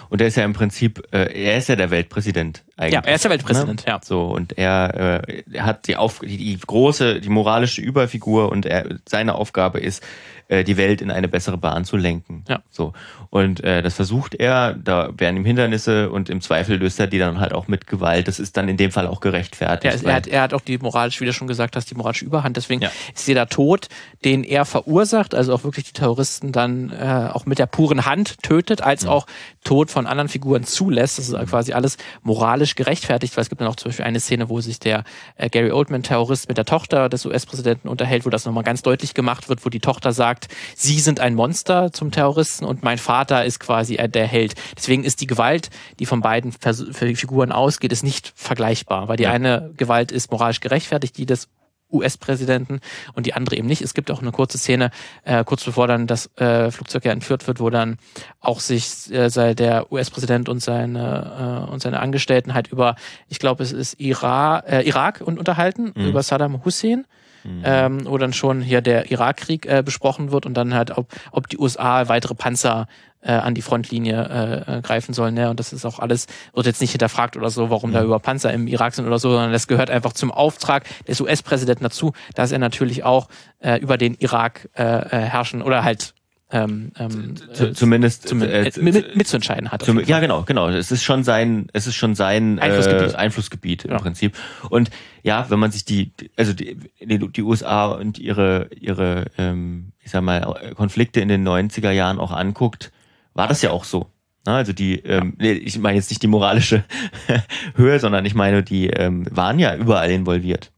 [0.09, 2.93] Und er ist ja im Prinzip, äh, er ist ja der Weltpräsident eigentlich.
[2.93, 3.91] Ja, er ist der Weltpräsident, ne?
[3.91, 3.99] ja.
[4.03, 8.65] So, und er, äh, er hat die, Auf die, die große, die moralische Überfigur und
[8.65, 10.03] er, seine Aufgabe ist,
[10.51, 12.43] äh, die Welt in eine bessere Bahn zu lenken.
[12.49, 12.61] Ja.
[12.69, 12.91] So.
[13.29, 17.19] Und äh, das versucht er, da werden ihm Hindernisse und im Zweifel löst er die
[17.19, 18.27] dann halt auch mit Gewalt.
[18.27, 20.03] Das ist dann in dem Fall auch gerechtfertigt.
[20.03, 22.25] Ja, er, hat, er hat auch die moralische, wie du schon gesagt hast, die moralische
[22.25, 22.57] Überhand.
[22.57, 22.91] Deswegen ja.
[23.15, 23.87] ist jeder Tod,
[24.25, 28.43] den er verursacht, also auch wirklich die Terroristen dann äh, auch mit der puren Hand
[28.43, 29.11] tötet, als mhm.
[29.11, 29.27] auch
[29.63, 31.17] Tod von anderen Figuren zulässt.
[31.17, 34.49] Das ist quasi alles moralisch gerechtfertigt, weil es gibt dann auch zum Beispiel eine Szene,
[34.49, 35.05] wo sich der
[35.37, 39.47] äh, Gary Oldman-Terrorist mit der Tochter des US-Präsidenten unterhält, wo das nochmal ganz deutlich gemacht
[39.47, 40.40] wird, wo die Tochter sagt,
[40.75, 44.55] sie sind ein Monster zum Terroristen und mein Vater ist quasi der Held.
[44.77, 49.31] Deswegen ist die Gewalt, die von beiden Figuren ausgeht, ist nicht vergleichbar, weil die ja.
[49.31, 51.47] eine Gewalt ist moralisch gerechtfertigt, die des
[51.91, 52.79] US-Präsidenten
[53.13, 53.81] und die andere eben nicht.
[53.81, 54.91] Es gibt auch eine kurze Szene,
[55.23, 57.97] äh, kurz bevor dann das äh, Flugzeug ja entführt wird, wo dann
[58.39, 62.95] auch sich äh, der US-Präsident und seine äh, und seine Angestellten halt über,
[63.27, 66.07] ich glaube, es ist Ira, äh, Irak und unterhalten, mhm.
[66.07, 67.05] über Saddam Hussein
[67.43, 67.61] mhm.
[67.63, 71.47] ähm, wo dann schon hier der Irakkrieg äh, besprochen wird und dann halt, ob, ob
[71.47, 72.87] die USA weitere Panzer
[73.21, 75.35] äh, an die Frontlinie äh, greifen sollen.
[75.35, 75.49] Ne?
[75.49, 77.93] Und das ist auch alles, wird jetzt nicht hinterfragt oder so, warum mhm.
[77.93, 81.21] da über Panzer im Irak sind oder so, sondern das gehört einfach zum Auftrag des
[81.21, 83.27] US-Präsidenten dazu, dass er natürlich auch
[83.59, 86.13] äh, über den Irak äh, äh herrschen oder halt
[86.51, 89.83] ähm, ähm, äh, zumindest zum, äh, äh, mit, mitzuentscheiden hat.
[89.83, 90.67] Zum, ja, genau, genau.
[90.69, 93.97] Es ist schon sein, es ist schon sein Einflussgebiet, äh, Einflussgebiet im ja.
[93.99, 94.37] Prinzip.
[94.69, 94.89] Und
[95.23, 100.23] ja, wenn man sich die, also die, die USA und ihre, ihre, ähm, ich sag
[100.23, 102.91] mal, Konflikte in den 90er Jahren auch anguckt,
[103.33, 104.07] war das ja auch so.
[104.45, 106.83] Also die, ähm, ich meine jetzt nicht die moralische
[107.75, 110.71] Höhe, sondern ich meine, die ähm, waren ja überall involviert.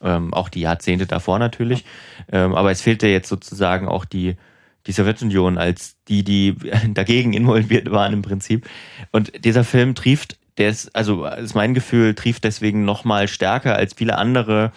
[0.00, 1.84] Ähm, auch die Jahrzehnte davor natürlich.
[2.30, 4.36] Ähm, aber es fehlte jetzt sozusagen auch die
[4.86, 6.54] die Sowjetunion als die, die
[6.94, 8.68] dagegen involviert waren im Prinzip.
[9.12, 13.94] Und dieser Film trieft, der ist, also ist mein Gefühl, trieft deswegen nochmal stärker als
[13.94, 14.72] viele andere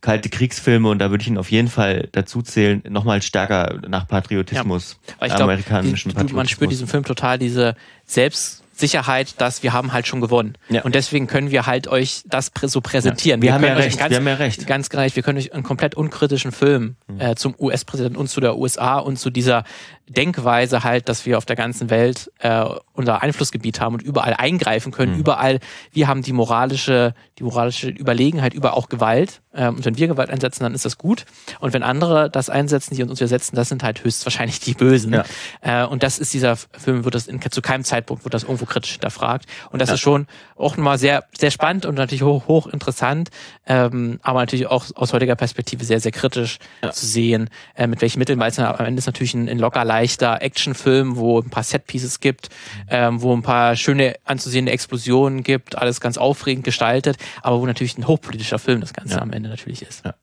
[0.00, 4.08] kalte Kriegsfilme und da würde ich ihn auf jeden Fall dazu zählen, nochmal stärker nach
[4.08, 6.36] Patriotismus, ja, amerikanischen glaub, die, Patriotismus.
[6.36, 10.54] Man spürt diesen Film total diese Selbst Sicherheit, dass wir haben halt schon gewonnen.
[10.68, 10.82] Ja.
[10.82, 13.40] Und deswegen können wir halt euch das so präsentieren.
[13.40, 13.42] Ja.
[13.42, 13.98] Wir, wir, haben ja recht.
[13.98, 14.66] Ganz, wir haben ja recht.
[14.66, 17.20] Ganz gleich, wir können euch einen komplett unkritischen Film mhm.
[17.20, 19.64] äh, zum US-Präsidenten und zu der USA und zu dieser
[20.10, 24.90] Denkweise halt, dass wir auf der ganzen Welt äh, unser Einflussgebiet haben und überall eingreifen
[24.90, 25.20] können, mhm.
[25.20, 25.60] überall,
[25.92, 29.40] wir haben die moralische, die moralische Überlegenheit über auch Gewalt.
[29.54, 31.26] Ähm, und wenn wir Gewalt einsetzen, dann ist das gut.
[31.60, 35.12] Und wenn andere das einsetzen, die uns widersetzen, das sind halt höchstwahrscheinlich die Bösen.
[35.12, 35.24] Ja.
[35.60, 38.64] Äh, und das ist dieser Film, wird das in, zu keinem Zeitpunkt wird das irgendwo
[38.64, 39.46] kritisch hinterfragt.
[39.70, 39.94] Und das ja.
[39.94, 43.30] ist schon auch nochmal sehr, sehr spannend und natürlich hoch, hoch interessant,
[43.66, 46.90] ähm, aber natürlich auch aus heutiger Perspektive sehr, sehr kritisch ja.
[46.90, 49.84] zu sehen, äh, mit welchen Mitteln, weil es am Ende ist natürlich ein, ein locker
[50.00, 52.48] leichter Actionfilm, wo ein paar Setpieces gibt,
[52.88, 57.98] ähm, wo ein paar schöne anzusehende Explosionen gibt, alles ganz aufregend gestaltet, aber wo natürlich
[57.98, 59.22] ein hochpolitischer Film das Ganze ja.
[59.22, 60.04] am Ende natürlich ist.
[60.04, 60.14] Ja.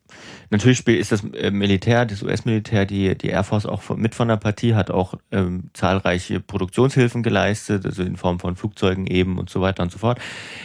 [0.49, 4.37] Natürlich ist das äh, Militär, das US-Militär, die, die Air Force auch mit von der
[4.37, 9.61] Partie, hat auch ähm, zahlreiche Produktionshilfen geleistet, also in Form von Flugzeugen eben und so
[9.61, 10.19] weiter und so fort.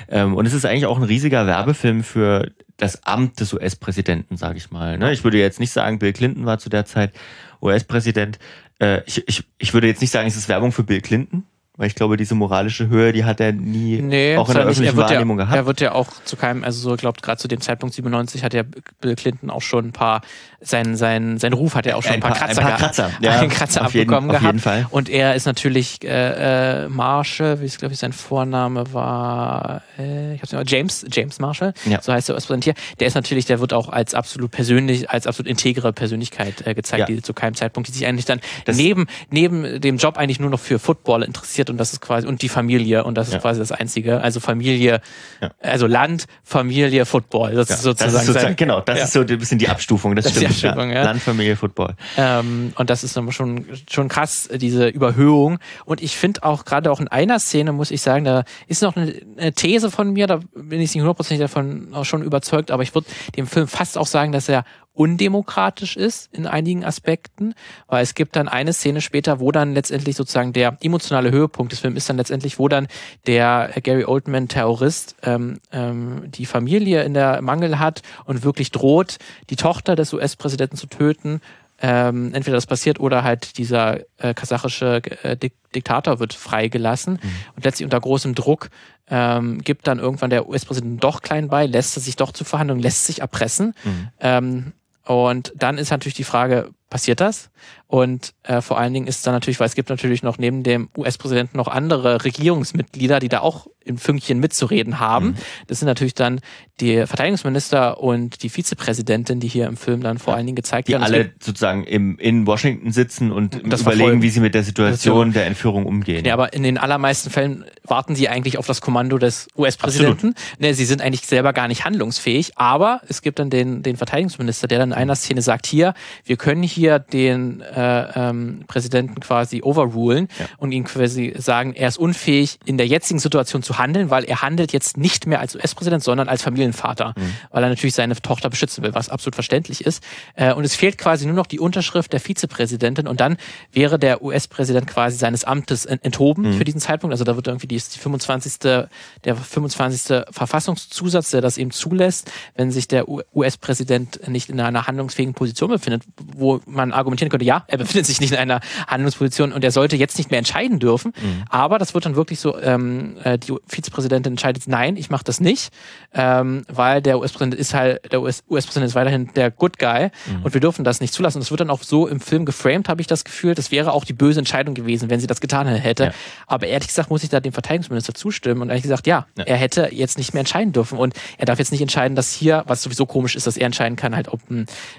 [0.08, 4.56] Ähm, und es ist eigentlich auch ein riesiger Werbefilm für das Amt des US-Präsidenten, sage
[4.56, 4.96] ich mal.
[4.98, 5.12] Ne?
[5.12, 7.12] Ich würde jetzt nicht sagen, Bill Clinton war zu der Zeit
[7.60, 8.38] US-Präsident.
[8.82, 11.44] Äh, ich, ich, ich würde jetzt nicht sagen, es ist Werbung für Bill Clinton,
[11.78, 14.96] weil ich glaube, diese moralische Höhe, die hat er nie nee, auch in der öffentlichen
[14.96, 15.56] Wahrnehmung ja, gehabt.
[15.56, 18.52] Er wird ja auch zu keinem, also so glaubt gerade zu dem Zeitpunkt 97 hat
[18.52, 18.62] ja
[19.00, 20.20] Bill Clinton auch schon ein paar,
[20.60, 23.10] sein, sein, sein Ruf hat er auch schon ein, ein paar, Kratzer, ein paar Kratzer,
[23.20, 24.44] ja, einen Kratzer abbekommen jeden, gehabt.
[24.44, 24.86] Auf jeden Fall.
[24.90, 30.34] Und er ist natürlich äh, äh, Marshall, wie es glaube ich sein Vorname war, äh,
[30.34, 32.02] ich hab's nicht James, James Marshall, ja.
[32.02, 32.74] so heißt er als hier.
[33.00, 37.08] Der ist natürlich, der wird auch als absolut persönlich, als absolut integre Persönlichkeit äh, gezeigt,
[37.08, 37.16] ja.
[37.16, 40.50] die zu keinem Zeitpunkt, die sich eigentlich dann das neben, neben dem Job eigentlich nur
[40.50, 43.40] noch für Football interessiert und das ist quasi, und die Familie, und das ist ja.
[43.40, 44.20] quasi das Einzige.
[44.20, 45.00] Also Familie,
[45.40, 45.50] ja.
[45.60, 47.54] also Land, Familie, Football.
[47.54, 47.74] Das ja.
[47.76, 48.12] ist sozusagen.
[48.12, 50.14] Das ist sozusagen genau, das ist so ein bisschen die Abstufung.
[50.16, 50.62] Das, das stimmt.
[50.62, 51.04] Die Abstufung, ja.
[51.04, 51.94] Land, Familie, Football.
[52.16, 55.58] Ähm, und das ist schon, schon krass, diese Überhöhung.
[55.84, 58.96] Und ich finde auch gerade auch in einer Szene, muss ich sagen, da ist noch
[58.96, 62.82] eine, eine These von mir, da bin ich nicht hundertprozentig davon auch schon überzeugt, aber
[62.82, 67.54] ich würde dem Film fast auch sagen, dass er undemokratisch ist in einigen Aspekten,
[67.86, 71.80] weil es gibt dann eine Szene später, wo dann letztendlich sozusagen der emotionale Höhepunkt des
[71.80, 72.88] Films ist dann letztendlich, wo dann
[73.26, 79.16] der Gary Oldman Terrorist ähm, ähm, die Familie in der Mangel hat und wirklich droht,
[79.50, 81.40] die Tochter des US-Präsidenten zu töten.
[81.84, 87.30] Ähm, entweder das passiert oder halt dieser äh, kasachische äh, Dik Diktator wird freigelassen mhm.
[87.56, 88.68] und letztlich unter großem Druck
[89.08, 92.82] ähm, gibt dann irgendwann der US-Präsident doch klein bei, lässt er sich doch zu Verhandlungen,
[92.82, 93.74] lässt sich erpressen.
[93.84, 94.08] Mhm.
[94.20, 94.72] Ähm,
[95.04, 97.50] und dann ist natürlich die Frage, passiert das?
[97.92, 100.88] Und äh, vor allen Dingen ist dann natürlich, weil es gibt natürlich noch neben dem
[100.96, 105.26] US-Präsidenten noch andere Regierungsmitglieder, die da auch im Fünkchen mitzureden haben.
[105.26, 105.34] Mhm.
[105.66, 106.40] Das sind natürlich dann
[106.80, 110.92] die Verteidigungsminister und die Vizepräsidentin, die hier im Film dann vor allen Dingen gezeigt die
[110.92, 111.04] werden.
[111.06, 114.22] Die alle sozusagen im, in Washington sitzen und das überlegen, verfolgen.
[114.22, 116.24] wie sie mit der Situation der Entführung umgehen.
[116.24, 120.34] Ja, aber in den allermeisten Fällen warten sie eigentlich auf das Kommando des US-Präsidenten.
[120.58, 124.66] Ne, sie sind eigentlich selber gar nicht handlungsfähig, aber es gibt dann den, den Verteidigungsminister,
[124.66, 129.62] der dann in einer Szene sagt, hier, wir können hier den äh, ähm, Präsidenten quasi
[129.62, 130.46] overrulen ja.
[130.58, 134.42] und ihm quasi sagen, er ist unfähig, in der jetzigen Situation zu handeln, weil er
[134.42, 137.34] handelt jetzt nicht mehr als US-Präsident, sondern als Familienvater, mhm.
[137.50, 140.02] weil er natürlich seine Tochter beschützen will, was absolut verständlich ist.
[140.34, 143.36] Äh, und es fehlt quasi nur noch die Unterschrift der Vizepräsidentin und dann
[143.72, 146.52] wäre der US-Präsident quasi seines Amtes enthoben mhm.
[146.54, 147.12] für diesen Zeitpunkt.
[147.12, 148.58] Also da wird irgendwie die, die 25.
[148.58, 148.88] der
[149.24, 150.24] 25.
[150.30, 156.02] Verfassungszusatz, der das eben zulässt, wenn sich der US-Präsident nicht in einer handlungsfähigen Position befindet,
[156.16, 159.96] wo man argumentieren könnte, ja, er befindet sich nicht in einer Handlungsposition und er sollte
[159.96, 161.14] jetzt nicht mehr entscheiden dürfen.
[161.18, 161.44] Mhm.
[161.48, 165.40] Aber das wird dann wirklich so, ähm, äh, die Vizepräsidentin entscheidet, nein, ich mache das
[165.40, 165.72] nicht,
[166.12, 170.42] ähm, weil der US-Präsident ist halt, der US-Präsident ist weiterhin der Good Guy mhm.
[170.42, 171.38] und wir dürfen das nicht zulassen.
[171.38, 173.54] Und das wird dann auch so im Film geframed, habe ich das Gefühl.
[173.54, 176.04] Das wäre auch die böse Entscheidung gewesen, wenn sie das getan hätte.
[176.04, 176.12] Ja.
[176.46, 179.56] Aber ehrlich gesagt muss ich da dem Verteidigungsminister zustimmen und ehrlich gesagt, ja, ja, er
[179.56, 182.82] hätte jetzt nicht mehr entscheiden dürfen und er darf jetzt nicht entscheiden, dass hier, was
[182.82, 184.40] sowieso komisch ist, dass er entscheiden kann, halt, ob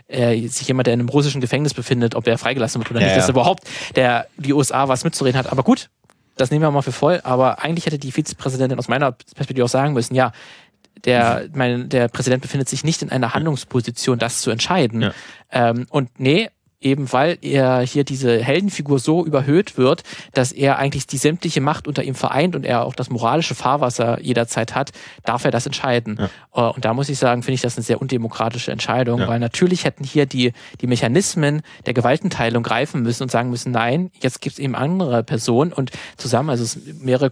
[0.07, 3.07] äh, sich jemand, der in einem russischen Gefängnis befindet, ob er freigelassen wird oder ja,
[3.07, 5.51] nicht, dass überhaupt der, die USA was mitzureden hat.
[5.51, 5.89] Aber gut,
[6.37, 7.21] das nehmen wir mal für voll.
[7.23, 10.31] Aber eigentlich hätte die Vizepräsidentin aus meiner Perspektive auch sagen müssen, ja,
[11.05, 15.01] der, mein, der Präsident befindet sich nicht in einer Handlungsposition, das zu entscheiden.
[15.01, 15.13] Ja.
[15.51, 16.49] Ähm, und nee,
[16.83, 21.87] eben weil er hier diese Heldenfigur so überhöht wird, dass er eigentlich die sämtliche Macht
[21.87, 24.91] unter ihm vereint und er auch das moralische Fahrwasser jederzeit hat,
[25.23, 26.17] darf er das entscheiden.
[26.19, 26.69] Ja.
[26.69, 29.27] Äh, und da muss ich sagen, finde ich das eine sehr undemokratische Entscheidung, ja.
[29.27, 34.11] weil natürlich hätten hier die, die Mechanismen der Gewaltenteilung greifen müssen und sagen müssen, nein,
[34.21, 37.29] jetzt gibt es eben andere Personen und zusammen, also es mehrere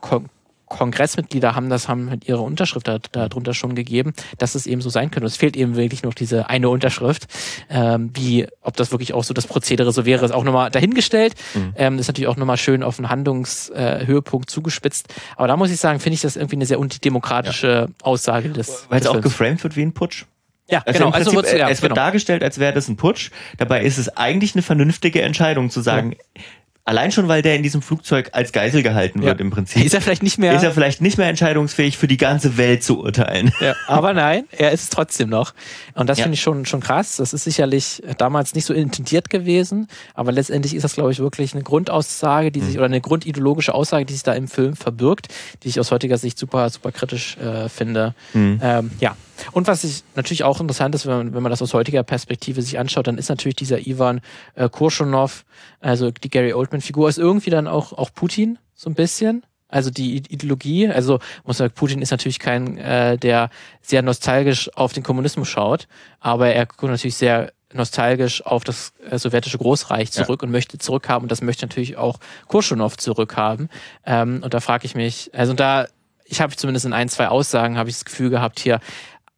[0.71, 5.11] Kongressmitglieder haben das, haben ihre Unterschrift da, darunter schon gegeben, dass es eben so sein
[5.11, 5.27] könnte.
[5.27, 7.27] Es fehlt eben wirklich noch diese eine Unterschrift.
[7.69, 11.35] Ähm, wie, ob das wirklich auch so das Prozedere so wäre, ist auch nochmal dahingestellt.
[11.53, 11.73] Mhm.
[11.75, 15.13] Ähm, ist natürlich auch nochmal schön auf einen Handlungshöhepunkt äh, zugespitzt.
[15.35, 17.87] Aber da muss ich sagen, finde ich das irgendwie eine sehr undemokratische ja.
[18.03, 18.85] Aussage des.
[18.89, 20.25] Weil es auch geframed wird wie ein Putsch.
[20.69, 21.11] Ja, also genau.
[21.11, 22.01] Also Prinzip, ja, es wird genau.
[22.01, 23.31] dargestellt, als wäre das ein Putsch.
[23.57, 26.41] Dabei ist es eigentlich eine vernünftige Entscheidung zu sagen, ja.
[26.83, 29.45] Allein schon, weil der in diesem Flugzeug als Geisel gehalten wird ja.
[29.45, 29.85] im Prinzip.
[29.85, 30.55] Ist er vielleicht nicht mehr.
[30.55, 33.51] Ist er vielleicht nicht mehr entscheidungsfähig für die ganze Welt zu urteilen.
[33.61, 35.53] Ja, aber nein, er ist es trotzdem noch.
[35.93, 36.23] Und das ja.
[36.23, 37.17] finde ich schon, schon krass.
[37.17, 41.53] Das ist sicherlich damals nicht so intendiert gewesen, aber letztendlich ist das, glaube ich, wirklich
[41.53, 42.77] eine Grundaussage, die sich, mhm.
[42.77, 45.27] oder eine grundideologische Aussage, die sich da im Film verbirgt,
[45.61, 48.15] die ich aus heutiger Sicht super, super kritisch äh, finde.
[48.33, 48.59] Mhm.
[48.63, 49.15] Ähm, ja,
[49.51, 52.61] und was ich natürlich auch interessant ist, wenn man, wenn man das aus heutiger Perspektive
[52.61, 54.21] sich anschaut, dann ist natürlich dieser Ivan
[54.55, 55.45] äh, Kurshunov,
[55.79, 59.43] also die Gary Oldman-Figur, ist irgendwie dann auch, auch Putin, so ein bisschen.
[59.67, 63.49] Also die Ideologie, also muss sagen, Putin ist natürlich kein, äh, der
[63.81, 65.87] sehr nostalgisch auf den Kommunismus schaut,
[66.19, 70.45] aber er guckt natürlich sehr nostalgisch auf das äh, sowjetische Großreich zurück ja.
[70.45, 73.69] und möchte zurückhaben und das möchte natürlich auch Kurschunov zurückhaben.
[74.05, 75.87] Ähm, und da frage ich mich, also da
[76.31, 78.79] ich habe zumindest in ein, zwei Aussagen habe ich das Gefühl gehabt hier,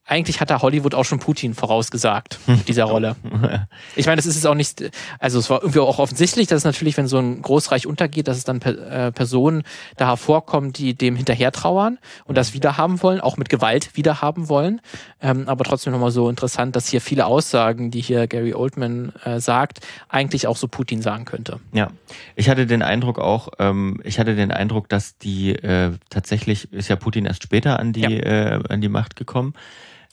[0.06, 3.16] eigentlich hat da Hollywood auch schon Putin vorausgesagt mit dieser Rolle.
[3.96, 4.84] Ich meine, das ist es auch nicht,
[5.20, 8.38] also es war irgendwie auch offensichtlich, dass es natürlich, wenn so ein Großreich untergeht, dass
[8.38, 9.64] es dann äh, Personen
[9.98, 14.82] da hervorkommen, die dem hinterher trauern und das wiederhaben wollen, auch mit Gewalt wiederhaben wollen.
[15.22, 19.40] Ähm, aber trotzdem nochmal so interessant, dass hier viele Aussagen, die hier Gary Oldman äh,
[19.40, 21.60] sagt, eigentlich auch so Putin sagen könnte.
[21.72, 21.92] Ja,
[22.36, 26.90] ich hatte den Eindruck auch, ähm, ich hatte den Eindruck, dass die äh, tatsächlich ist
[26.90, 28.10] ja Putin erst später an die ja.
[28.10, 29.54] äh, an die Macht gekommen.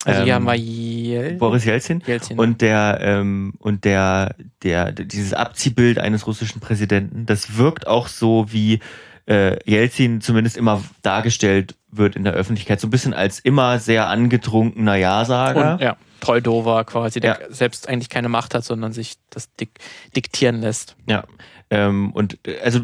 [0.05, 5.35] Also ähm, haben wir Jel Boris Jelzin, Jelzin und der ähm, und der der dieses
[5.35, 8.81] Abziehbild eines russischen Präsidenten, das wirkt auch so wie
[9.27, 14.09] äh, Jelzin zumindest immer dargestellt wird in der Öffentlichkeit, so ein bisschen als immer sehr
[14.09, 15.79] angetrunkener Ja-Sager.
[15.81, 17.53] Ja, Treudover quasi, der ja.
[17.53, 19.79] selbst eigentlich keine Macht hat, sondern sich das dik
[20.17, 20.97] diktieren lässt.
[21.07, 21.25] Ja,
[21.71, 22.81] ähm, und äh, also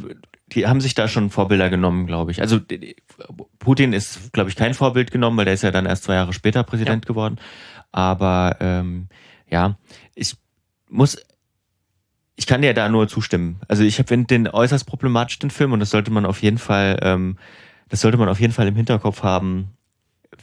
[0.48, 2.40] die haben sich da schon Vorbilder genommen, glaube ich.
[2.40, 2.60] Also
[3.58, 6.32] Putin ist, glaube ich, kein Vorbild genommen, weil der ist ja dann erst zwei Jahre
[6.32, 7.08] später Präsident ja.
[7.08, 7.38] geworden.
[7.92, 9.08] Aber ähm,
[9.48, 9.78] ja,
[10.14, 10.36] ich
[10.88, 11.16] muss,
[12.36, 13.60] ich kann dir da nur zustimmen.
[13.68, 16.98] Also ich finde den äußerst problematisch den Film und das sollte man auf jeden Fall,
[17.02, 17.38] ähm,
[17.88, 19.76] das sollte man auf jeden Fall im Hinterkopf haben,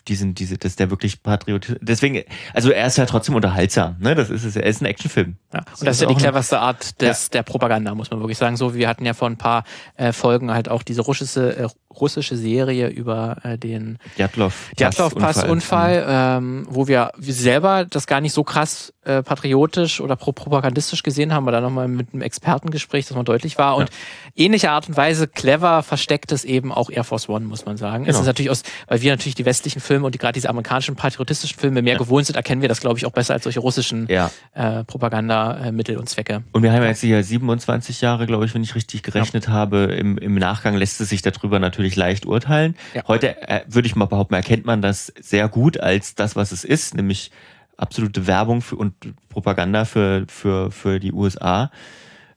[0.07, 1.75] diesen, diese, dass der wirklich patriotisch.
[1.81, 4.15] Deswegen, also er ist ja trotzdem unterhaltsam, ne?
[4.15, 4.55] Das ist es.
[4.55, 5.37] Er ist ein Actionfilm.
[5.53, 5.59] Ja.
[5.59, 7.29] Und das, das ist ja die cleverste Art des, ja.
[7.33, 8.57] der Propaganda, muss man wirklich sagen.
[8.57, 9.63] So, wir hatten ja vor ein paar
[9.95, 11.67] äh, Folgen halt auch diese russische, äh,
[11.99, 18.33] russische Serie über äh, den Djatlov Djatlov Passunfall, ähm, wo wir, selber das gar nicht
[18.33, 23.07] so krass äh, patriotisch oder pro propagandistisch gesehen haben, aber dann nochmal mit einem Expertengespräch,
[23.07, 23.75] das mal deutlich war.
[23.75, 24.45] Und ja.
[24.45, 28.05] ähnliche Art und Weise clever versteckt es eben auch Air Force One, muss man sagen.
[28.05, 28.15] Genau.
[28.15, 30.95] Es ist natürlich aus, weil wir natürlich die westlichen Filme und die, gerade diese amerikanischen
[30.95, 31.99] patriotistischen Filme mehr ja.
[31.99, 34.31] gewohnt sind, erkennen wir das, glaube ich, auch besser als solche russischen ja.
[34.53, 36.43] äh, Propagandamittel und Zwecke.
[36.53, 39.83] Und wir haben ja jetzt hier 27 Jahre, glaube ich, wenn ich richtig gerechnet habe.
[39.83, 42.75] Im, Im Nachgang lässt es sich darüber natürlich leicht urteilen.
[43.07, 46.63] Heute äh, würde ich mal behaupten, erkennt man das sehr gut als das, was es
[46.63, 47.31] ist, nämlich
[47.77, 48.93] absolute Werbung für, und
[49.29, 51.71] Propaganda für, für, für die USA.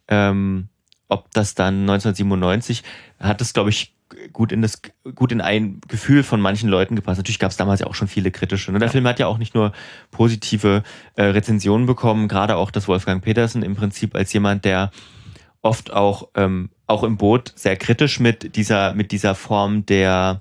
[0.09, 0.69] Ähm,
[1.09, 2.83] ob das dann 1997
[3.19, 3.95] hat es, glaube ich,
[4.33, 4.83] gut in das
[5.15, 7.19] gut in ein Gefühl von manchen Leuten gepasst.
[7.19, 8.73] Natürlich gab es damals ja auch schon viele kritische.
[8.73, 8.79] Ne?
[8.79, 8.93] Der ja.
[8.93, 9.73] Film hat ja auch nicht nur
[10.11, 10.83] positive
[11.17, 14.91] äh, Rezensionen bekommen, gerade auch das Wolfgang Petersen im Prinzip als jemand, der
[15.67, 20.41] oft auch ähm, auch im Boot sehr kritisch mit dieser mit dieser Form der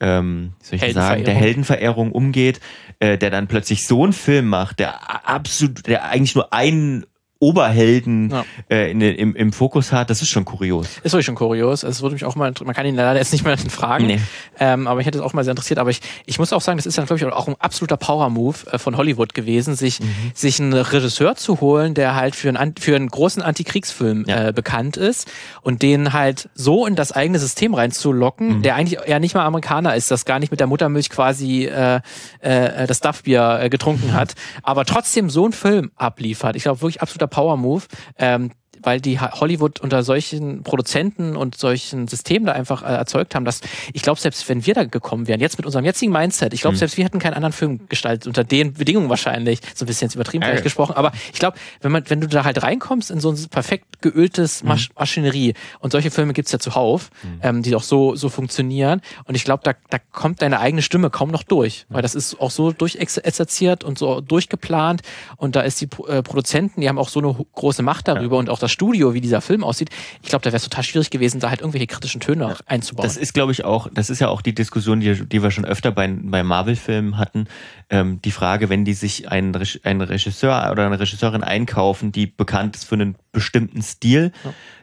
[0.00, 2.12] ähm, soll ich sagen, der Heldenverehrung.
[2.12, 2.60] Umgeht,
[3.00, 7.06] äh, der dann plötzlich so einen Film macht, der absolut, der eigentlich nur einen
[7.38, 8.44] Oberhelden Ja.
[8.70, 10.86] äh, in, im, im Fokus hat, das ist schon kurios.
[11.02, 11.84] Ist wirklich schon kurios.
[11.84, 14.20] Also Es würde mich auch mal, man kann ihn leider jetzt nicht mehr fragen, Nee.
[14.58, 15.78] ähm, aber ich hätte es auch mal sehr interessiert.
[15.78, 18.56] Aber ich, ich muss auch sagen, das ist dann, glaube ich, auch ein absoluter Power-Move
[18.72, 20.06] äh, von Hollywood gewesen, sich, Mhm.
[20.34, 24.48] sich einen Regisseur zu holen, der halt für einen, für einen großen Antikriegsfilm Ja.
[24.48, 25.30] äh, bekannt ist
[25.62, 27.76] und den halt so in das eigene System Mhm.
[27.76, 31.64] reinzulocken, der eigentlich ja nicht mal Amerikaner ist, das gar nicht mit der Muttermilch quasi
[31.66, 32.00] äh,
[32.40, 36.56] äh, das Duffbier äh, getrunken hat, aber trotzdem so einen Film abliefert.
[36.56, 37.86] Ich glaube, wirklich absoluter Power-Move.
[38.18, 38.50] Ähm,
[38.82, 43.60] weil die Hollywood unter solchen Produzenten und solchen Systemen da einfach äh, erzeugt haben, dass
[43.92, 46.76] ich glaube, selbst wenn wir da gekommen wären, jetzt mit unserem jetzigen Mindset, ich glaube,
[46.76, 50.14] selbst wir hätten keinen anderen Film gestaltet, unter den Bedingungen wahrscheinlich, so ein bisschen jetzt
[50.14, 50.48] übertrieben Ja.
[50.48, 53.48] vielleicht gesprochen, aber ich glaube, wenn man, wenn du da halt reinkommst in so ein
[53.50, 57.10] perfekt geöltes Masch Maschinerie und solche Filme gibt's ja zuhauf,
[57.42, 61.10] ähm, die auch so, so funktionieren und ich glaube, da, da kommt deine eigene Stimme
[61.10, 65.02] kaum noch durch, weil das ist auch so durchexerziert und so durchgeplant
[65.36, 68.50] und da ist die äh, Produzenten, die haben auch so eine große Macht darüber und
[68.50, 69.88] auch das Studio, wie dieser Film aussieht.
[70.22, 73.08] Ich glaube, da wäre es total schwierig gewesen, da halt irgendwelche kritischen Töne auch einzubauen.
[73.08, 75.64] Das ist, glaube ich, auch, das ist ja auch die Diskussion, die, die wir schon
[75.64, 77.46] öfter bei, bei Marvel-Filmen hatten.
[77.88, 82.76] Ähm, die Frage, wenn die sich einen, einen Regisseur oder eine Regisseurin einkaufen, die bekannt
[82.76, 84.32] ist für einen bestimmten Stil,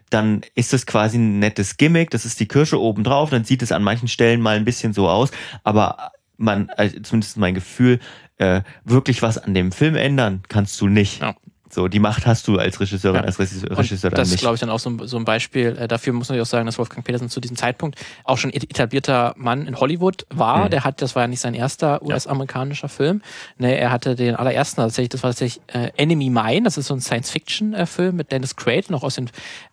[0.09, 3.71] dann ist das quasi ein nettes Gimmick, das ist die Kirsche obendrauf, dann sieht es
[3.71, 5.29] an manchen Stellen mal ein bisschen so aus,
[5.63, 7.99] aber man, also zumindest mein Gefühl,
[8.37, 11.21] äh, wirklich was an dem Film ändern kannst du nicht.
[11.21, 11.35] Ja.
[11.73, 13.25] So, die Macht hast du als Regisseurin, Ja.
[13.25, 15.75] als Regisseur, Und das ist, glaube ich, dann auch so ein, so ein Beispiel.
[15.77, 18.51] Äh, dafür muss man ja auch sagen, dass Wolfgang Petersen zu diesem Zeitpunkt auch schon
[18.53, 20.65] et- etablierter Mann in Hollywood war.
[20.65, 20.69] Mhm.
[20.69, 23.21] Der hat, das war ja nicht sein erster US-amerikanischer Film.
[23.57, 26.63] Ne, er hatte den allerersten, also tatsächlich, das war tatsächlich äh, Enemy Mine.
[26.63, 29.29] Das ist so ein Science-Fiction-Film mit Dennis Quaid, noch aus den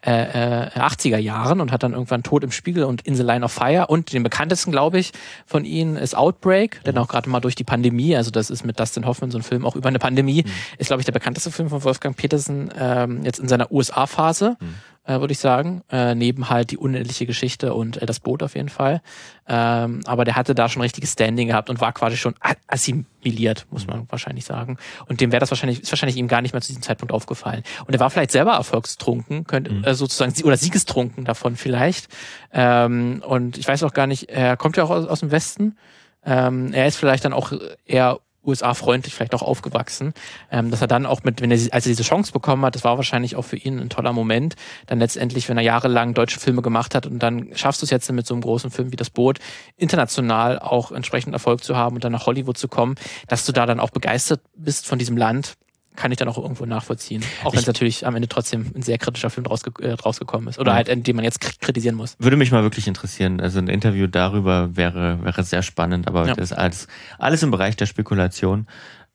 [0.07, 3.45] äh, äh, 80er Jahren und hat dann irgendwann Tod im Spiegel und In the Line
[3.45, 3.87] of Fire.
[3.89, 5.13] Und den bekanntesten, glaube ich,
[5.47, 8.81] von ihnen ist Outbreak, denn auch gerade mal durch die Pandemie, also das ist mit
[8.81, 10.45] Dustin Hoffman so ein Film auch über eine Pandemie,
[10.79, 14.57] ist, glaube ich, der bekannteste Film von Wolfgang Petersen ähm, jetzt in seiner USA-Phase,
[15.05, 15.83] äh, würde ich sagen.
[15.91, 19.03] Äh, neben halt die unendliche Geschichte und äh, das Boot auf jeden Fall.
[19.49, 22.35] Ähm, aber der hatte da schon richtiges Standing gehabt und war quasi schon
[22.69, 24.79] assimiliert, muss man wahrscheinlich sagen.
[25.07, 27.65] Und dem wäre das wahrscheinlich, ist wahrscheinlich ihm gar nicht mehr zu diesem Zeitpunkt aufgefallen.
[27.87, 32.07] Und er war vielleicht selber erfolgstrunken, könnte, äh, sozusagen, oder siegestrunken davon vielleicht.
[32.53, 35.77] Ähm, und ich weiß auch gar nicht, er kommt ja auch aus, aus dem Westen.
[36.25, 37.53] Ähm, er ist vielleicht dann auch
[37.85, 40.15] eher USA-freundlich vielleicht auch aufgewachsen,
[40.51, 42.85] ähm, dass er dann auch mit, wenn er, als er diese Chance bekommen hat, das
[42.85, 46.63] war wahrscheinlich auch für ihn ein toller Moment, dann letztendlich, wenn er jahrelang deutsche Filme
[46.63, 49.11] gemacht hat und dann schaffst du es jetzt mit so einem großen Film wie das
[49.11, 49.39] Boot,
[49.77, 52.97] international auch entsprechend Erfolg zu haben und dann nach Hollywood zu kommen,
[53.29, 55.55] dass du da dann auch begeistert bist von diesem Land,
[56.01, 57.23] kann ich dann auch irgendwo nachvollziehen.
[57.45, 60.59] Auch wenn es natürlich am Ende trotzdem ein sehr kritischer Film äh, rausgekommen ist.
[60.59, 60.77] Oder Ja.
[60.77, 62.17] halt, in dem man jetzt kri- kritisieren muss.
[62.19, 63.39] Würde mich mal wirklich interessieren.
[63.39, 66.35] Also ein Interview darüber wäre, wäre sehr spannend, aber Ja.
[66.35, 68.67] das ist alles, alles im Bereich der Spekulation.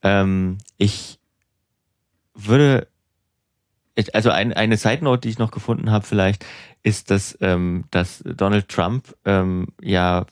[0.04, 1.18] Ähm, ich
[2.36, 2.88] würde,
[4.14, 6.46] also ein, eine Side Note, die ich noch gefunden habe, vielleicht,
[6.84, 10.26] ist, dass, ähm, dass Donald Trump ähm, ja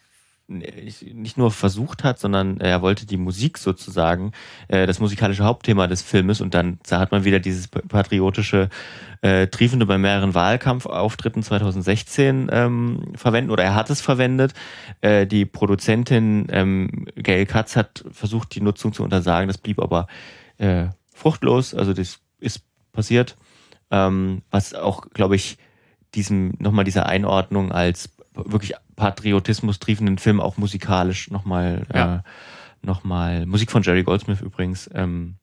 [0.59, 4.31] nicht nur versucht hat, sondern er wollte die Musik sozusagen,
[4.67, 8.69] äh, das musikalische Hauptthema des Filmes und dann da hat man wieder dieses patriotische
[9.21, 14.53] äh, Triefende bei mehreren Wahlkampfauftritten 2016 ähm, verwenden oder er hat es verwendet.
[15.01, 20.07] Äh, die Produzentin ähm, Gail Katz hat versucht, die Nutzung zu untersagen, das blieb aber
[20.57, 23.35] äh, fruchtlos, also das ist passiert,
[23.91, 25.57] ähm, was auch, glaube ich,
[26.15, 32.15] diesem nochmal dieser Einordnung als wirklich Patriotismus triefenden Film auch musikalisch nochmal Ja.
[32.17, 32.21] äh,
[32.85, 35.35] nochmal Musik von Jerry Goldsmith übrigens ähm,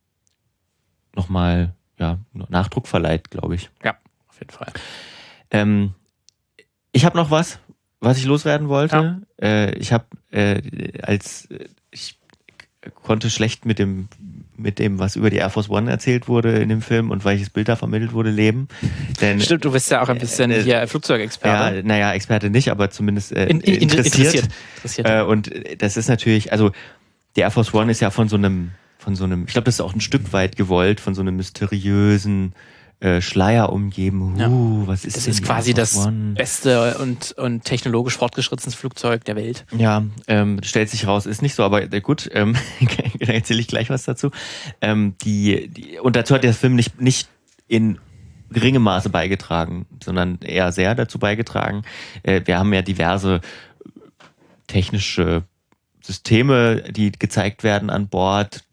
[1.14, 3.70] nochmal ja Nachdruck verleiht, glaube ich.
[3.82, 3.96] Ja,
[4.28, 4.72] auf jeden Fall.
[5.50, 5.94] Ähm,
[6.92, 7.58] ich habe noch was,
[8.00, 9.22] was ich loswerden wollte.
[9.40, 12.19] Äh, ich habe äh, als äh, ich
[13.02, 14.08] konnte schlecht mit dem
[14.56, 17.48] mit dem, was über die Air Force One erzählt wurde in dem Film und welches
[17.48, 18.68] Bild da vermittelt wurde, leben.
[19.22, 21.76] Denn Stimmt, du bist ja auch ein bisschen äh, hier Flugzeugexperte.
[21.76, 24.16] ja, naja, Experte nicht, aber zumindest äh, In- in- interessiert.
[24.34, 24.48] interessiert.
[24.76, 25.08] interessiert.
[25.08, 26.72] Äh, und das ist natürlich, also
[27.36, 29.76] die Air Force One ist ja von so einem, von so einem, ich glaube, das
[29.76, 32.52] ist auch ein Stück weit gewollt, von so einem mysteriösen
[33.00, 34.36] äh, Schleier umgeben.
[34.38, 34.48] Ja.
[34.48, 36.34] Uh, was ist Das denn ist quasi das One?
[36.34, 39.64] beste und, und technologisch fortgeschrittenste Flugzeug der Welt.
[39.76, 42.56] Ja, ähm, stellt sich raus, ist nicht so, aber äh, gut, ähm,
[43.20, 44.30] da erzähle ich gleich was dazu.
[44.82, 47.28] Ähm, die, die, und dazu hat der Film nicht, nicht
[47.68, 47.98] in
[48.50, 51.82] geringem Maße beigetragen, sondern eher sehr dazu beigetragen.
[52.22, 53.40] Äh, wir haben ja diverse
[54.66, 55.44] technische
[56.02, 58.64] Systeme, die gezeigt werden an Bord,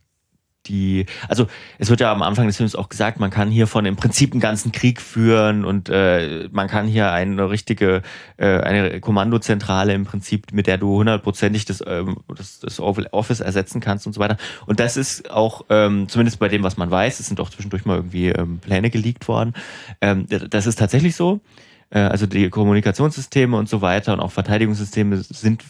[0.68, 3.86] die, also es wird ja am Anfang des Films auch gesagt, man kann hier von
[3.86, 8.02] im Prinzip einen ganzen Krieg führen und äh, man kann hier eine richtige,
[8.38, 13.82] äh, eine Kommandozentrale im Prinzip, mit der du hundertprozentig das, ähm, das, das Office ersetzen
[13.82, 14.38] kannst und so weiter.
[14.66, 17.86] Und das ist auch, ähm, zumindest bei dem, was man weiß, es sind auch zwischendurch
[17.86, 19.54] mal irgendwie ähm, Pläne geleakt worden.
[20.02, 21.42] Ähm, das ist tatsächlich so.
[21.90, 25.64] Äh, also die Kommunikationssysteme und so weiter und auch Verteidigungssysteme sind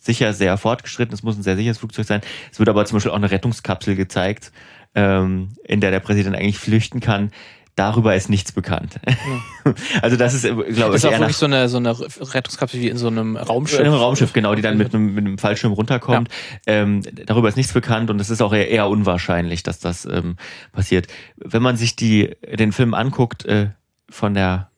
[0.00, 1.14] sicher sehr fortgeschritten.
[1.14, 2.20] Es muss ein sehr sicheres Flugzeug sein.
[2.50, 4.50] Es wird aber zum Beispiel auch eine Rettungskapsel gezeigt,
[4.94, 7.30] ähm, in der der Präsident eigentlich flüchten kann.
[7.76, 9.00] Darüber ist nichts bekannt.
[9.06, 9.74] Ja.
[10.02, 12.88] Also das ist, glaube ich, das ist auch wirklich so eine, so eine Rettungskapsel wie
[12.88, 13.78] in so einem Raumschiff.
[13.78, 16.28] In einem Raumschiff, genau, die dann mit einem, mit einem Fallschirm runterkommt.
[16.66, 16.72] Ja.
[16.74, 20.36] Ähm, darüber ist nichts bekannt und es ist auch eher, eher unwahrscheinlich, dass das ähm,
[20.72, 21.06] passiert.
[21.36, 23.68] Wenn man sich die, den Film anguckt, äh,
[24.08, 24.70] von der,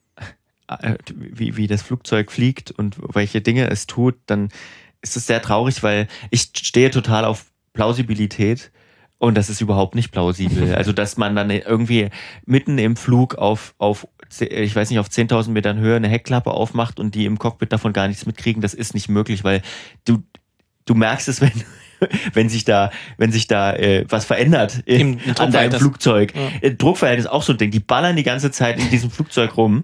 [0.67, 4.49] äh, wie, wie das Flugzeug fliegt und welche Dinge es tut, dann
[5.03, 8.71] ist es sehr traurig, weil ich stehe total auf Plausibilität
[9.19, 10.73] und das ist überhaupt nicht plausibel.
[10.75, 12.09] Also, dass man dann irgendwie
[12.45, 14.07] mitten im Flug auf, auf
[14.39, 17.93] ich weiß nicht, auf 10.000 Metern Höhe eine Heckklappe aufmacht und die im Cockpit davon
[17.93, 19.61] gar nichts mitkriegen, das ist nicht möglich, weil
[20.05, 20.23] du,
[20.85, 21.51] du merkst es, wenn,
[22.33, 26.33] wenn sich da, wenn sich da äh, was verändert in, Im, an deinem Flugzeug.
[26.35, 26.67] Ja.
[26.67, 27.71] Äh, Druckverhältnis ist auch so ein Ding.
[27.71, 29.83] Die ballern die ganze Zeit in diesem Flugzeug rum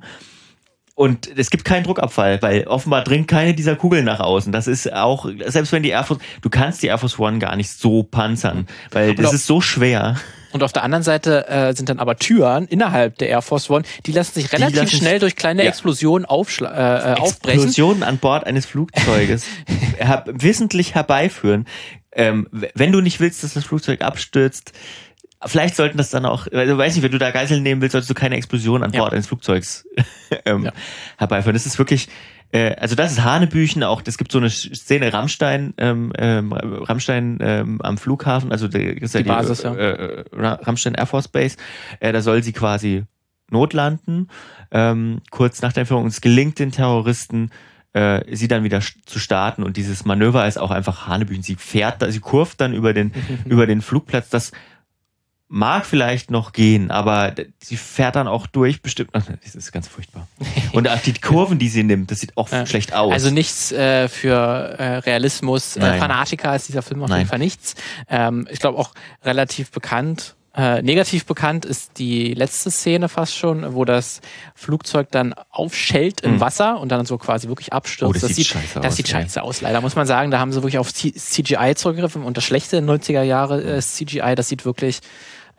[1.00, 4.52] und es gibt keinen Druckabfall, weil offenbar dringt keine dieser Kugeln nach außen.
[4.52, 7.56] Das ist auch, selbst wenn die Air Force, du kannst die Air Force One gar
[7.56, 10.18] nicht so panzern, weil das ist so schwer.
[10.52, 13.86] Und auf der anderen Seite äh, sind dann aber Türen innerhalb der Air Force One,
[14.06, 15.70] die lassen sich relativ lassen schnell durch kleine ja.
[15.70, 17.60] Explosionen aufschla äh, äh aufbrechen.
[17.60, 19.46] Explosionen an Bord eines Flugzeuges
[20.26, 21.66] wissentlich herbeiführen.
[22.12, 24.74] Ähm, wenn du nicht willst, dass das Flugzeug abstürzt,
[25.46, 28.10] Vielleicht sollten das dann auch, also weiß nicht, wenn du da Geiseln nehmen willst, solltest
[28.10, 29.14] du keine Explosion an Bord ja.
[29.14, 29.88] eines Flugzeugs
[30.46, 30.74] ähm, ja.
[31.18, 31.54] herbeiführen.
[31.54, 32.10] Das ist wirklich,
[32.52, 34.02] äh, also das ist Hanebüchen auch.
[34.06, 39.14] Es gibt so eine Szene Rammstein, ähm, ähm, Rammstein ähm, am Flughafen, also der ist
[39.14, 39.74] ja die, die Basis, ja.
[39.74, 41.56] Äh, Rammstein Air Force Base.
[42.02, 43.06] Äh, da soll sie quasi
[43.50, 44.30] notlanden,
[44.72, 46.04] ähm, kurz nach der Entführung.
[46.04, 47.50] Und es gelingt den Terroristen,
[47.94, 49.64] äh, sie dann wieder zu starten.
[49.64, 51.44] Und dieses Manöver ist auch einfach Hanebüchen.
[51.44, 53.14] Sie fährt, sie kurft dann über den,
[53.46, 54.30] über den Flugplatz.
[54.30, 54.52] Das
[55.50, 59.10] mag vielleicht noch gehen, aber sie fährt dann auch durch, bestimmt.
[59.14, 60.28] Das ist ganz furchtbar.
[60.74, 62.66] Und auch die Kurven, die sie nimmt, das sieht auch ja.
[62.68, 63.12] schlecht aus.
[63.12, 65.76] Also nichts äh, für äh, Realismus.
[65.76, 67.20] Äh, Fanatiker ist dieser Film auf Nein.
[67.20, 67.76] jeden Fall nichts.
[68.10, 68.94] Ähm, ich glaube auch
[69.24, 70.36] relativ bekannt.
[70.56, 74.22] Äh, negativ bekannt ist die letzte Szene fast schon, wo das
[74.56, 76.40] Flugzeug dann aufschellt im mhm.
[76.42, 78.10] Wasser und dann so quasi wirklich abstürzt.
[78.10, 78.96] Oh, das, das, sieht scheiße das aus.
[78.96, 80.32] sieht scheiße aus, leider muss man sagen.
[80.32, 84.50] Da haben sie wirklich auf CGI zurückgegriffen und das schlechte 90er Jahre äh, CGI, das
[84.50, 85.00] sieht wirklich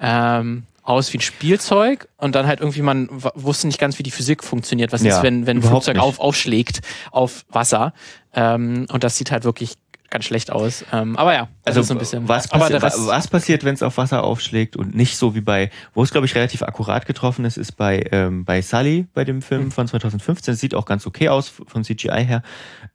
[0.00, 4.10] ähm, aus wie ein Spielzeug und dann halt irgendwie man wusste nicht ganz, wie die
[4.10, 4.92] Physik funktioniert.
[4.92, 6.80] Was ja, ist, wenn, wenn ein Flugzeug auf, aufschlägt
[7.12, 7.92] auf Wasser?
[8.34, 9.76] Ähm, und das sieht halt wirklich
[10.10, 10.84] ganz schlecht aus.
[10.92, 12.28] Ähm, aber ja, also so ein bisschen.
[12.28, 16.02] Was, passi was passiert, wenn es auf Wasser aufschlägt und nicht so wie bei, wo
[16.02, 19.66] es glaube ich relativ akkurat getroffen ist, ist bei ähm, bei Sully bei dem Film
[19.66, 19.70] mhm.
[19.70, 20.54] von 2015.
[20.54, 22.42] sieht auch ganz okay aus von CGI her.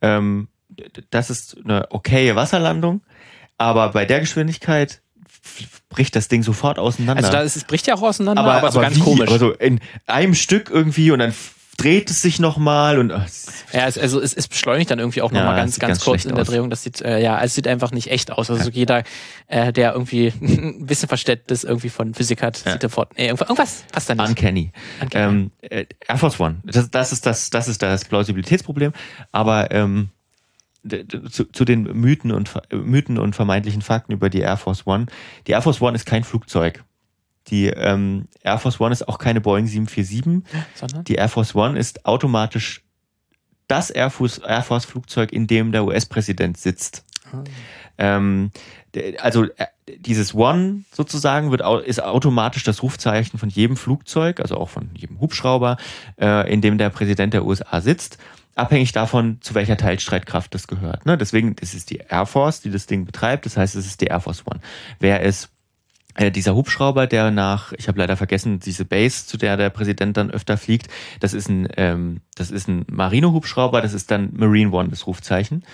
[0.02, 0.50] Ähm,
[1.10, 3.02] das ist eine okaye Wasserlandung,
[3.58, 5.02] aber bei der Geschwindigkeit
[5.90, 7.24] bricht das Ding sofort auseinander.
[7.24, 9.02] Also da ist, es bricht ja auch auseinander, aber, aber so aber ganz wie?
[9.02, 9.30] komisch.
[9.32, 11.34] Also in einem Stück irgendwie und dann
[11.78, 13.28] dreht es sich nochmal und ach,
[13.74, 16.26] ja, es, also es, es beschleunigt dann irgendwie auch ja, nochmal ganz, ganz, ganz kurz
[16.26, 16.48] in der aus.
[16.48, 16.70] Drehung.
[16.70, 18.50] Das sieht äh, ja, es sieht einfach nicht echt aus.
[18.50, 18.76] Also ja.
[18.76, 19.04] jeder,
[19.48, 22.74] äh, der irgendwie ein bisschen Verständnis irgendwie von Physik hat, ja.
[22.74, 24.30] sieht sofort, nee, irgendwas passt da nicht.
[24.30, 24.72] Uncanny.
[25.02, 25.26] Uncanny.
[25.26, 26.62] Ähm, äh, Air Force One.
[26.64, 28.94] Das, das ist das, das ist das Plausibilitätsproblem.
[29.32, 30.10] Aber ähm,
[31.30, 35.08] zu, zu den Mythen und, Mythen und vermeintlichen Fakten über die Air Force One.
[35.48, 36.84] Die Air Force One ist kein Flugzeug.
[37.48, 40.44] Die ähm, Air Force One ist auch keine Boeing 747.
[40.76, 41.04] Sondern?
[41.06, 42.84] Die Air Force One ist automatisch
[43.68, 47.04] das Air Force, Air Force Flugzeug, in dem der US-Präsident sitzt.
[47.32, 47.44] Ah.
[47.98, 48.52] Ähm,
[49.20, 49.68] also äh,
[49.98, 55.20] dieses One sozusagen wird ist automatisch das Rufzeichen von jedem Flugzeug, also auch von jedem
[55.20, 55.78] Hubschrauber,
[56.20, 58.18] äh, in dem der Präsident der USA sitzt
[58.56, 61.06] abhängig davon, zu welcher Teilstreitkraft das gehört.
[61.06, 61.18] Ne?
[61.18, 63.46] Deswegen, ist die Air Force, die das Ding betreibt.
[63.46, 64.62] Das heißt, es ist die Air Force One.
[65.00, 65.50] Wer ist
[66.16, 70.16] äh, dieser Hubschrauber, der nach, ich habe leider vergessen, diese Base, zu der der Präsident
[70.16, 70.88] dann öfter fliegt,
[71.20, 75.66] das ist ein, ähm, das ist ein Marine-Hubschrauber, das ist dann Marine One, das Rufzeichen.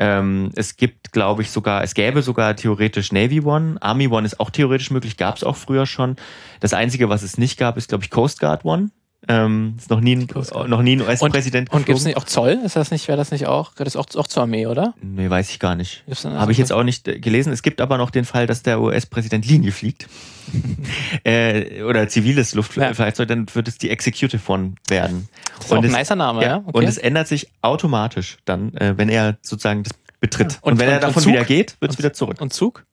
[0.00, 4.40] Ähm, es gibt, glaube ich, sogar, es gäbe sogar theoretisch Navy One, Army One ist
[4.40, 6.16] auch theoretisch möglich, gab es auch früher schon.
[6.58, 8.90] Das Einzige, was es nicht gab, ist, glaube ich, Coast Guard One.
[9.28, 10.28] Ähm, ist noch nie ein,
[10.66, 12.58] noch nie ein US-Präsident Und, und gibt es nicht auch Zoll?
[12.64, 14.94] Ist das nicht, wäre das nicht auch, gehört das auch, auch zur Armee, oder?
[15.00, 16.04] Nee, weiß ich gar nicht.
[16.24, 17.52] Habe ich jetzt auch nicht äh, gelesen.
[17.52, 20.08] Es gibt aber noch den Fall, dass der US-Präsident Linie fliegt.
[21.24, 23.34] äh, oder ziviles Luftfahrzeug, ja.
[23.34, 25.28] dann wird es die Executive One werden.
[25.56, 26.48] Das ist und auch ein nicer Name, ja.
[26.48, 26.56] ja?
[26.58, 26.78] Okay.
[26.78, 30.58] Und es ändert sich automatisch dann, äh, wenn er sozusagen das betritt.
[30.60, 32.40] Und, und wenn und, er davon wieder geht, wird es wieder zurück.
[32.40, 32.84] Und Zug?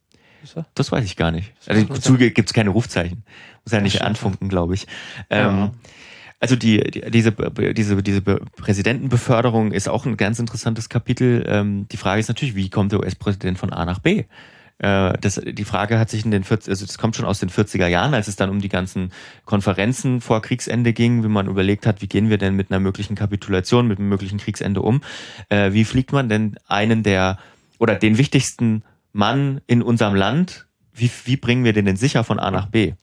[0.74, 1.54] Das weiß ich gar nicht.
[1.68, 3.24] Also dazu gibt es keine Rufzeichen.
[3.64, 4.88] Muss ja nicht anfunken, glaube ich.
[5.30, 5.50] Ja.
[5.50, 5.72] Ähm,
[6.42, 11.46] also die, die, diese, diese, diese Be- Präsidentenbeförderung ist auch ein ganz interessantes Kapitel.
[11.48, 14.26] Ähm, die Frage ist natürlich, wie kommt der US-Präsident von A nach B?
[14.80, 17.50] Äh, das, die Frage hat sich in den 40, also das kommt schon aus den
[17.50, 19.12] 40er Jahren, als es dann um die ganzen
[19.46, 23.16] Konferenzen vor Kriegsende ging, wie man überlegt hat, wie gehen wir denn mit einer möglichen
[23.16, 25.02] Kapitulation, mit einem möglichen Kriegsende um?
[25.50, 27.38] Äh, wie fliegt man denn einen der
[27.78, 28.84] oder den wichtigsten
[29.14, 32.94] Mann in unserem Land, wie, wie bringen wir den denn sicher von A nach B?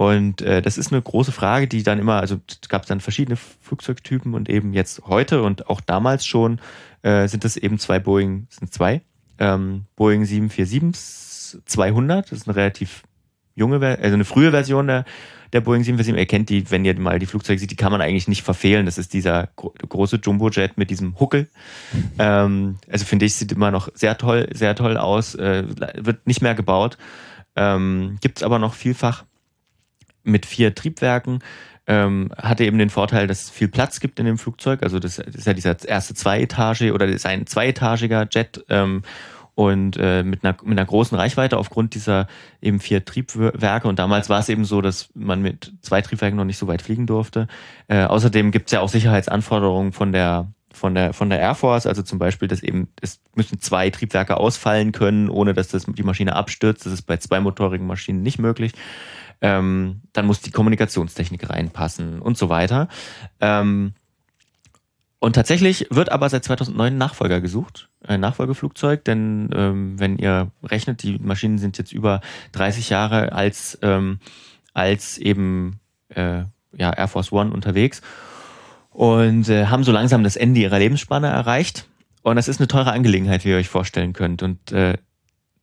[0.00, 3.36] Und äh, das ist eine große Frage, die dann immer, also es gab dann verschiedene
[3.36, 6.58] Flugzeugtypen und eben jetzt heute und auch damals schon
[7.02, 9.02] äh, sind es eben zwei Boeing, es sind zwei,
[9.38, 13.02] ähm, Boeing 747-200, das ist eine relativ
[13.54, 15.04] junge, also eine frühe Version der,
[15.52, 16.18] der Boeing 747.
[16.18, 18.86] Ihr kennt die, wenn ihr mal die Flugzeuge seht, die kann man eigentlich nicht verfehlen.
[18.86, 21.50] Das ist dieser gro große Jumbojet mit diesem Huckel.
[22.18, 25.64] Ähm, also finde ich, sieht immer noch sehr toll, sehr toll aus, äh,
[25.98, 26.96] wird nicht mehr gebaut.
[27.54, 29.24] Ähm, Gibt es aber noch vielfach
[30.22, 31.40] mit vier Triebwerken.
[31.86, 34.82] Ähm, hatte eben den Vorteil, dass es viel Platz gibt in dem Flugzeug.
[34.82, 39.02] Also das, ist ja dieser erste Zweietage oder das ist ein zweietagiger Jet ähm,
[39.54, 42.28] und äh, mit, einer, mit einer großen Reichweite aufgrund dieser
[42.62, 43.88] eben vier Triebwerke.
[43.88, 46.80] Und damals war es eben so, dass man mit zwei Triebwerken noch nicht so weit
[46.80, 47.48] fliegen durfte.
[47.88, 51.86] Äh, außerdem gibt es ja auch Sicherheitsanforderungen von der von der von der Air Force,
[51.86, 56.02] also zum Beispiel, dass eben es müssen zwei Triebwerke ausfallen können, ohne dass das die
[56.04, 56.86] Maschine abstürzt.
[56.86, 58.72] Das ist bei zweimotorigen Maschinen nicht möglich.
[59.40, 62.88] Ähm, dann muss die Kommunikationstechnik reinpassen und so weiter.
[63.40, 63.94] Ähm,
[65.18, 70.50] und tatsächlich wird aber seit 2009 ein Nachfolger gesucht, ein Nachfolgeflugzeug, denn ähm, wenn ihr
[70.62, 72.22] rechnet, die Maschinen sind jetzt über
[72.52, 74.18] 30 Jahre als, ähm,
[74.72, 75.78] als eben
[76.08, 78.00] äh, ja, Air Force One unterwegs
[78.90, 81.86] und äh, haben so langsam das Ende ihrer Lebensspanne erreicht.
[82.22, 84.42] Und das ist eine teure Angelegenheit, wie ihr euch vorstellen könnt.
[84.42, 84.96] Und äh,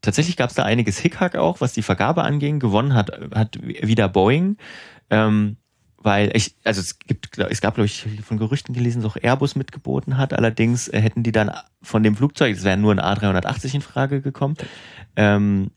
[0.08, 2.60] tatsächlich gab es da einiges Hickhack auch, was die Vergabe anging.
[2.60, 4.55] Gewonnen hat, hat wieder Boeing.
[5.10, 5.58] Ähm,
[5.97, 9.58] weil ich, also es gibt, es gab, glaube ich, von Gerüchten gelesen, dass auch Airbus
[9.58, 10.32] mitgeboten hat.
[10.34, 11.51] Allerdings äh, hätten die dann
[11.82, 14.55] von dem Flugzeug, es wäre nur ein A380 in Frage gekommen,
[15.18, 15.72] ähm,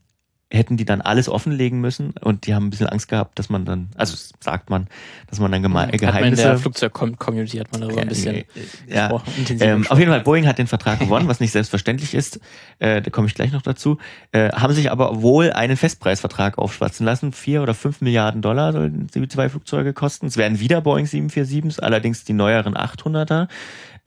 [0.51, 3.63] hätten die dann alles offenlegen müssen und die haben ein bisschen Angst gehabt, dass man
[3.65, 4.87] dann, also sagt man,
[5.29, 8.43] dass man dann geme Hat man in Geheimnisse der Flugzeug-Community hat man darüber ein bisschen
[8.87, 12.13] ja, gesprochen, intensiv ähm, auf jeden Fall, Boeing hat den Vertrag gewonnen, was nicht selbstverständlich
[12.13, 12.39] ist.
[12.79, 13.97] Äh, da komme ich gleich noch dazu.
[14.33, 17.31] Äh, haben sich aber wohl einen Festpreisvertrag aufschwatzen lassen.
[17.31, 20.27] Vier oder fünf Milliarden Dollar sollen die zwei Flugzeuge kosten.
[20.27, 23.47] Es werden wieder Boeing 747s, allerdings die neueren 800er.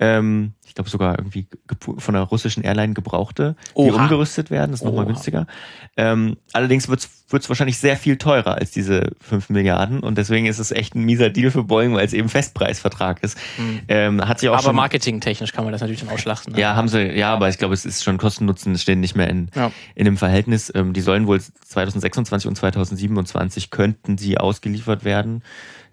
[0.01, 1.47] Ähm, ich glaube sogar irgendwie
[1.99, 4.03] von einer russischen Airline gebrauchte, die Oha.
[4.03, 4.73] umgerüstet werden.
[4.73, 5.47] Das ist nochmal günstiger.
[5.97, 10.59] Ähm, allerdings wird es wahrscheinlich sehr viel teurer als diese 5 Milliarden und deswegen ist
[10.59, 13.39] es echt ein mieser Deal für Boeing, weil es eben Festpreisvertrag ist.
[13.87, 16.55] Ähm, hat sich auch Aber schon, marketingtechnisch kann man das natürlich dann ausschlachten.
[16.55, 16.61] Ne?
[16.61, 19.29] ja, haben sie, ja, aber ich glaube, es ist schon Kosten-Nutzen, es stehen nicht mehr
[19.31, 19.71] in, Ja.
[19.95, 20.73] in dem Verhältnis.
[20.75, 25.43] Ähm, die sollen wohl 2026 und 2027 könnten sie ausgeliefert werden,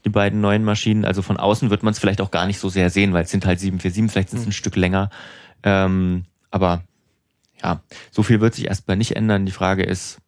[0.06, 1.06] die beiden neuen Maschinen.
[1.06, 3.32] Also von außen wird man es vielleicht auch gar nicht so sehr sehen, weil es
[3.32, 5.10] sind halt 747, vielleicht sind es ein Stück länger.
[5.64, 6.84] Ähm, aber
[7.62, 9.46] ja, so viel wird sich erstmal nicht ändern.
[9.46, 10.20] Die Frage ist,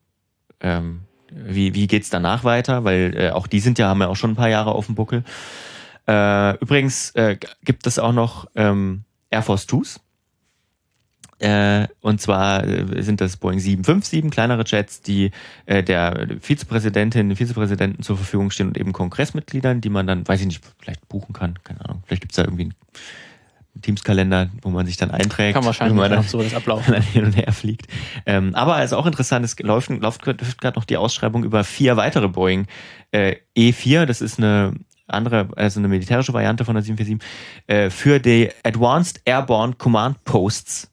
[0.60, 1.02] ähm,
[1.32, 2.84] wie, wie geht's danach weiter?
[2.84, 4.96] Weil äh, auch die sind ja, haben ja auch schon ein paar Jahre auf dem
[4.96, 5.24] Buckel.
[6.08, 10.00] Äh, übrigens äh, gibt es auch noch ähm, Air Force Twos.
[11.40, 15.32] Äh, und zwar äh, sind das Boeing 757, kleinere Jets, die
[15.66, 20.42] äh, der Vizepräsidentin, den Vizepräsidenten zur Verfügung stehen und eben Kongressmitgliedern, die man dann, weiß
[20.42, 22.04] ich nicht, vielleicht buchen kann, keine Ahnung.
[22.06, 25.56] Vielleicht gibt's da irgendwie einen Teamskalender, wo man sich dann einträgt.
[25.56, 27.02] Kann wahrscheinlich man dann, so das Ablaufen.
[27.02, 27.88] hin und her fliegt.
[28.26, 31.98] Ähm, aber es ist auch interessant, es läuft, läuft gerade noch die Ausschreibung über vier
[31.98, 32.68] weitere Boeing
[33.12, 34.74] äh, E4, das ist eine
[35.08, 37.28] andere, also eine militärische Variante von der 747,
[37.68, 40.93] äh, für die Advanced Airborne Command Posts.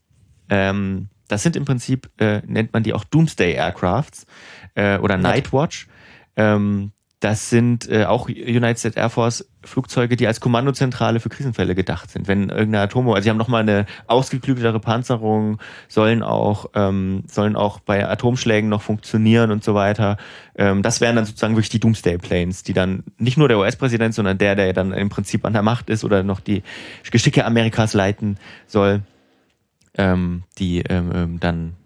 [0.51, 4.26] Ähm, das sind im Prinzip, äh, nennt man die auch Doomsday Aircrafts
[4.74, 5.86] äh, oder Nightwatch.
[6.36, 11.74] Ähm, das sind äh, auch United States Air Force Flugzeuge, die als Kommandozentrale für Krisenfälle
[11.74, 12.26] gedacht sind.
[12.28, 17.78] Wenn irgendeine Atomo, also sie haben nochmal eine ausgeklügeltere Panzerung, sollen auch, ähm, sollen auch
[17.78, 20.16] bei Atomschlägen noch funktionieren und so weiter.
[20.57, 24.14] Ähm, das wären dann sozusagen wirklich die Doomsday Planes, die dann nicht nur der US-Präsident,
[24.14, 26.62] sondern der, der dann im Prinzip an der Macht ist oder noch die
[27.11, 29.03] Geschicke Amerikas leiten soll,
[29.95, 31.76] ähm, die ähm, ähm, dann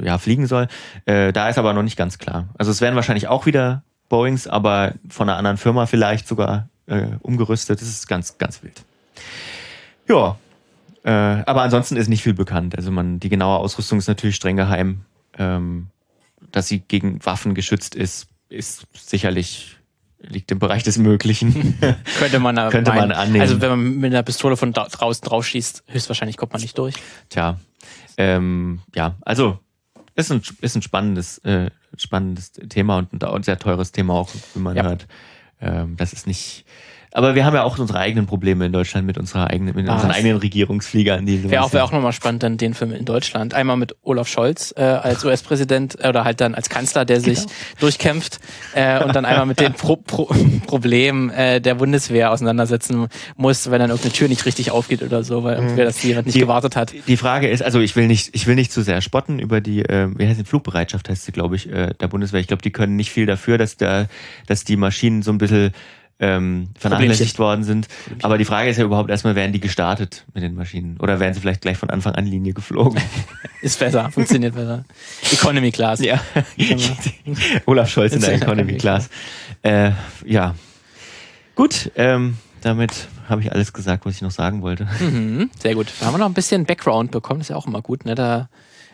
[0.00, 0.68] ja, fliegen soll.
[1.04, 2.48] Äh, da ist aber noch nicht ganz klar.
[2.58, 7.08] Also es werden wahrscheinlich auch wieder Boeings, aber von einer anderen Firma vielleicht sogar äh,
[7.20, 7.80] umgerüstet.
[7.80, 8.82] Das ist ganz, ganz wild.
[10.08, 10.38] Ja,
[11.04, 12.76] äh, aber ansonsten ist nicht viel bekannt.
[12.76, 15.02] Also man, die genaue Ausrüstung ist natürlich streng geheim.
[15.38, 15.88] Ähm,
[16.52, 19.77] dass sie gegen Waffen geschützt ist, ist sicherlich
[20.20, 21.78] liegt im Bereich des Möglichen.
[22.18, 23.40] Könnte man, Könnte man annehmen.
[23.40, 26.76] Also wenn man mit einer Pistole von da draußen drauf schießt, höchstwahrscheinlich kommt man nicht
[26.78, 26.94] durch.
[27.28, 27.58] Tja,
[28.16, 29.58] ähm, ja, also
[30.16, 34.58] ist ein, ist ein spannendes, äh, spannendes Thema und ein sehr teures Thema auch, wie
[34.60, 34.82] man Ja.
[34.82, 35.06] hört.
[35.60, 36.64] Ähm, das ist nicht.
[37.12, 39.94] Aber wir haben ja auch unsere eigenen Probleme in Deutschland mit unserer eigenen, mit Ah,
[39.94, 41.24] unseren eigenen Regierungsfliegern.
[41.26, 43.54] Die Wäre auch, wär auch nochmal spannend, dann den Film in Deutschland.
[43.54, 47.38] Einmal mit Olaf Scholz äh, als US-Präsident äh, oder halt dann als Kanzler, der sich
[47.38, 47.50] Genau.
[47.80, 48.40] durchkämpft
[48.74, 50.24] äh, und dann einmal mit den Pro Pro
[50.66, 53.06] Problemen äh, der Bundeswehr auseinandersetzen
[53.36, 56.36] muss, wenn dann irgendeine Tür nicht richtig aufgeht oder so, weil irgendwer das jemand nicht
[56.36, 56.92] Die- gewartet hat.
[57.06, 59.80] Die Frage ist, also ich will nicht, ich will nicht zu sehr spotten über die,
[59.84, 62.40] äh, wie heißt die Flugbereitschaft heißt sie, glaube ich, äh, der Bundeswehr.
[62.40, 64.06] Ich glaube, die können nicht viel dafür, dass da,
[64.46, 65.72] dass die Maschinen so ein bisschen
[66.20, 67.88] ähm, vernachlässigt worden sind.
[68.22, 70.96] Aber die Frage ist ja überhaupt erstmal, werden die gestartet mit den Maschinen?
[70.98, 73.00] Oder werden sie vielleicht gleich von Anfang an Linie geflogen?
[73.62, 74.84] Ist besser, funktioniert besser.
[75.32, 76.00] Economy Class.
[76.00, 76.20] ja.
[77.66, 79.08] Olaf Scholz in der Economy Class.
[79.62, 79.92] Äh,
[80.24, 80.54] ja.
[81.54, 84.88] Gut, ähm, damit habe ich alles gesagt, was ich noch sagen wollte.
[85.00, 85.88] Mhm, sehr gut.
[85.98, 88.04] Da haben wir noch ein bisschen Background bekommen, das ist ja auch immer gut.
[88.04, 88.14] Ne?
[88.14, 88.48] Da,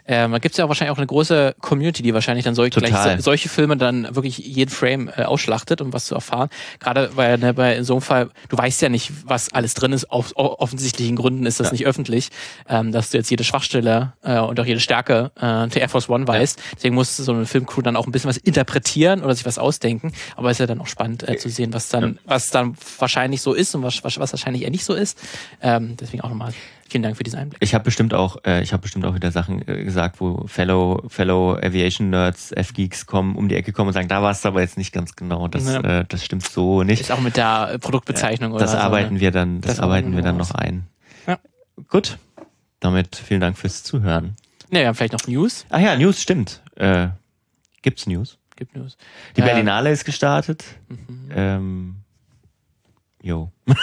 [0.07, 2.75] ähm, da gibt es ja auch wahrscheinlich auch eine große Community, die wahrscheinlich dann solch,
[2.75, 2.81] so,
[3.19, 6.51] solche Filme dann wirklich jeden Frame äh, ausschlachtet, um was zu erfahren.
[6.79, 9.93] Gerade weil ne, bei in so einem Fall, du weißt ja nicht, was alles drin
[9.93, 10.11] ist.
[10.11, 11.73] Auf, offensichtlichen Gründen ist das Ja.
[11.73, 12.29] nicht öffentlich,
[12.69, 16.09] ähm, dass du jetzt jede Schwachstelle äh, und auch jede Stärke äh, der Air Force
[16.09, 16.61] One weißt.
[16.77, 20.13] Deswegen muss so eine Filmcrew dann auch ein bisschen was interpretieren oder sich was ausdenken.
[20.37, 23.41] Aber es ist ja dann auch spannend äh, zu sehen, was dann, was dann wahrscheinlich
[23.41, 25.19] so ist und was, was, was wahrscheinlich eher nicht so ist.
[25.63, 26.53] Ähm, deswegen auch nochmal
[26.89, 27.59] vielen Dank für diesen Einblick.
[27.63, 31.03] Ich habe bestimmt auch, äh, ich habe bestimmt auch wieder Sachen äh, gesagt, wo Fellow,
[31.09, 34.61] Fellow Aviation Nerds, F-Geeks kommen, um die Ecke kommen und sagen, da war es aber
[34.61, 35.49] jetzt nicht ganz genau.
[35.49, 35.81] Das, Ja.
[36.01, 37.01] äh, das stimmt so nicht.
[37.01, 39.21] Ist auch mit der äh, Produktbezeichnung oder Das so, arbeiten ne?
[39.21, 40.87] wir dann, das, Das arbeiten wir dann noch ein.
[41.27, 41.39] Ja.
[41.89, 42.19] Gut.
[42.81, 44.37] Damit vielen Dank fürs Zuhören.
[44.71, 45.65] Ja, wir haben vielleicht noch News.
[45.71, 46.63] Ach ja, News stimmt.
[46.77, 47.09] Äh,
[47.83, 48.39] gibt's News?
[48.57, 48.97] Gibt News.
[49.37, 50.65] Die Äh, Berlinale ist gestartet.
[50.89, 51.29] Mhm.
[51.35, 51.97] Ähm,
[53.25, 53.51] jo.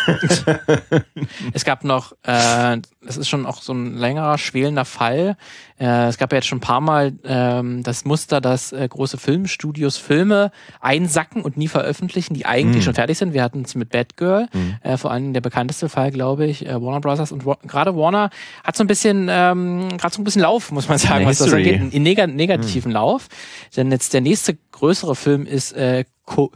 [1.54, 5.36] Es gab noch, äh, das ist schon auch so ein längerer, schwelender Fall.
[5.80, 9.18] Äh, es gab ja jetzt schon ein paar Mal ähm, das Muster, dass äh, große
[9.18, 12.86] Filmstudios Filme einsacken und nie veröffentlichen, die eigentlich Mhm.
[12.86, 13.34] schon fertig sind.
[13.34, 14.78] Wir hatten es mit Batgirl, Mhm.
[14.84, 17.32] äh, vor allem der bekannteste Fall, glaube ich, äh, Warner Brothers.
[17.32, 18.30] Und Wa- gerade Warner
[18.64, 21.52] hat so ein bisschen, ähm, gerade so ein bisschen Lauf, muss man sagen, was das
[21.54, 21.94] angeht.
[21.94, 23.28] In neg negativen Lauf.
[23.76, 26.52] Denn jetzt der nächste größere Film ist äh, Co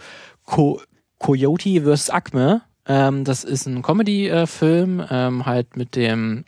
[0.45, 0.79] Co
[1.17, 2.09] Coyote vs.
[2.11, 2.61] Acme.
[2.87, 6.45] Ähm, das ist ein Comedy-Film, ähm, halt mit dem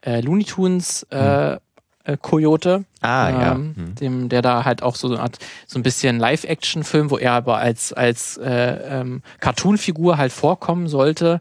[0.00, 1.56] äh, Looney Tunes äh,
[2.04, 2.84] äh, Coyote.
[3.00, 3.52] Ah, ja.
[3.52, 3.94] ähm, Hm.
[3.96, 7.58] dem, der da halt auch so eine Art, so ein bisschen Live-Action-Film, wo er aber
[7.58, 11.40] als, als äh, ähm, Cartoon-Figur halt vorkommen sollte.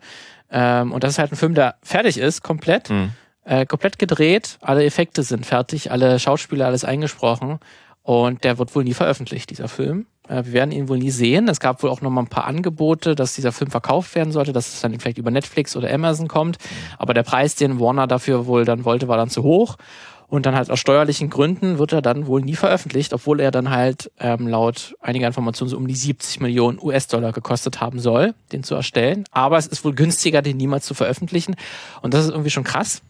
[0.51, 2.89] Ähm, und das ist halt ein Film, der fertig ist, komplett.
[2.89, 3.11] Hm.
[3.45, 7.59] Äh, komplett gedreht, alle Effekte sind fertig, alle Schauspieler, alles eingesprochen.
[8.07, 10.05] Und der wird wohl nie veröffentlicht, dieser Film.
[10.29, 11.49] Wir werden ihn wohl nie sehen.
[11.49, 14.53] Es gab wohl auch noch mal ein paar Angebote, dass dieser Film verkauft werden sollte,
[14.53, 16.57] dass es dann vielleicht über Netflix oder Amazon kommt.
[16.97, 19.75] Aber der Preis, den Warner dafür wohl dann wollte, war dann zu hoch.
[20.29, 23.71] Und dann halt aus steuerlichen Gründen wird er dann wohl nie veröffentlicht, obwohl er dann
[23.71, 28.63] halt ähm, laut einiger Informationen so um die 70 Millionen US-Dollar gekostet haben soll, den
[28.63, 29.25] zu erstellen.
[29.31, 31.57] Aber es ist wohl günstiger, den niemals zu veröffentlichen.
[32.01, 33.01] Und das ist irgendwie schon krass.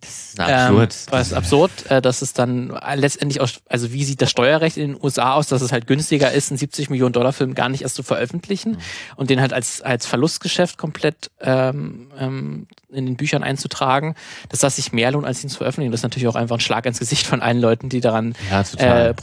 [0.00, 0.94] Das ist absurd.
[0.94, 4.30] Ähm, weil es ist absurd, äh, dass es dann letztendlich aus, also wie sieht das
[4.30, 7.54] Steuerrecht in den USA aus, dass es halt günstiger ist, einen 70 Millionen Dollar Film
[7.54, 8.78] gar nicht erst zu veröffentlichen Mhm.
[9.16, 14.14] und den halt als, als Verlustgeschäft komplett ähm, ähm, in den Büchern einzutragen,
[14.50, 15.90] dass das sich mehr lohnt, als ihn zu veröffentlichen.
[15.92, 18.62] Das ist natürlich auch einfach ein Schlag ins Gesicht von allen Leuten, die daran ja,
[19.08, 19.14] äh,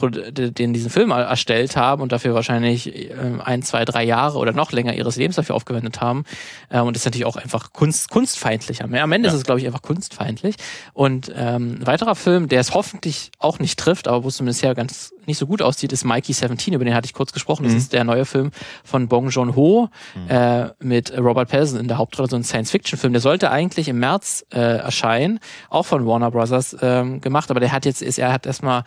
[0.51, 3.13] den diesen Film er- erstellt haben und dafür wahrscheinlich äh,
[3.43, 6.25] ein, zwei, drei Jahre oder noch länger ihres Lebens dafür aufgewendet haben.
[6.69, 8.83] Äh, und das ist natürlich auch einfach Kunst, kunstfeindlich.
[8.83, 10.55] Am am Ende ist es, glaube ich, einfach kunstfeindlich.
[10.93, 14.61] Und ähm, ein weiterer Film, der es hoffentlich auch nicht trifft, aber wo es zumindest
[14.63, 17.63] ja ganz nicht so gut aussieht, ist Mikey 17, über den hatte ich kurz gesprochen.
[17.63, 17.77] Das Mhm.
[17.77, 18.51] ist der neue Film
[18.83, 19.89] von Bong Joon-ho
[20.27, 23.13] äh, mit Robert Pattinson in der Hauptrolle, so ein Science-Fiction-Film.
[23.13, 25.39] Der sollte eigentlich im März äh, erscheinen,
[25.69, 28.83] auch von Warner Brothers ähm, gemacht, aber der hat jetzt, ist, er hat erstmal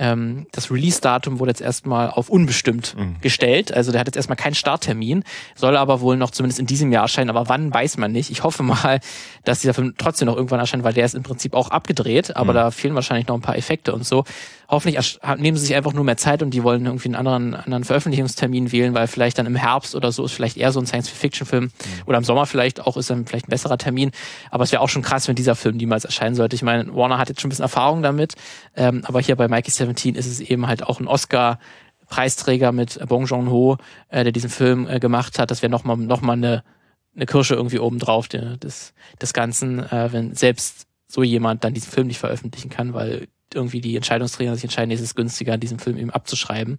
[0.00, 3.16] ähm, das Release-Datum wurde jetzt erstmal auf unbestimmt Mhm.
[3.20, 3.72] gestellt.
[3.72, 5.22] Also der hat jetzt erstmal keinen Starttermin,
[5.54, 8.30] soll aber wohl noch zumindest in diesem Jahr erscheinen, aber wann weiß man nicht.
[8.30, 8.98] Ich hoffe mal,
[9.44, 12.52] dass dieser Film trotzdem noch irgendwann erscheint, weil der ist im Prinzip auch abgedreht, aber
[12.52, 12.56] Mhm.
[12.56, 14.24] da fehlen wahrscheinlich noch ein paar Effekte und so.
[14.68, 17.82] Hoffentlich nehmen sie sich einfach nur mehr Zeit und die wollen irgendwie einen anderen, anderen
[17.82, 21.64] Veröffentlichungstermin wählen, weil vielleicht dann im Herbst oder so ist vielleicht eher so ein Science-Fiction-Film
[21.64, 21.70] Mhm.
[22.06, 24.12] oder im Sommer vielleicht auch ist dann vielleicht ein besserer Termin.
[24.52, 26.54] Aber es wäre auch schon krass, wenn dieser Film niemals erscheinen sollte.
[26.54, 28.34] Ich meine, Warner hat jetzt schon ein bisschen Erfahrung damit,
[28.76, 31.58] ähm, aber hier bei Mikey 17 ist es eben halt auch ein Oscar
[32.08, 33.78] Preisträger mit Bong Joon-ho,
[34.08, 35.50] äh, der diesen Film äh, gemacht hat.
[35.50, 36.64] Das wäre nochmal noch mal eine,
[37.14, 41.90] eine Kirsche irgendwie obendrauf der, des, des Ganzen, äh, wenn selbst so jemand dann diesen
[41.90, 46.10] Film nicht veröffentlichen kann, weil irgendwie die Entscheidungsträger sich entscheiden, es günstiger, diesen Film eben
[46.10, 46.78] abzuschreiben.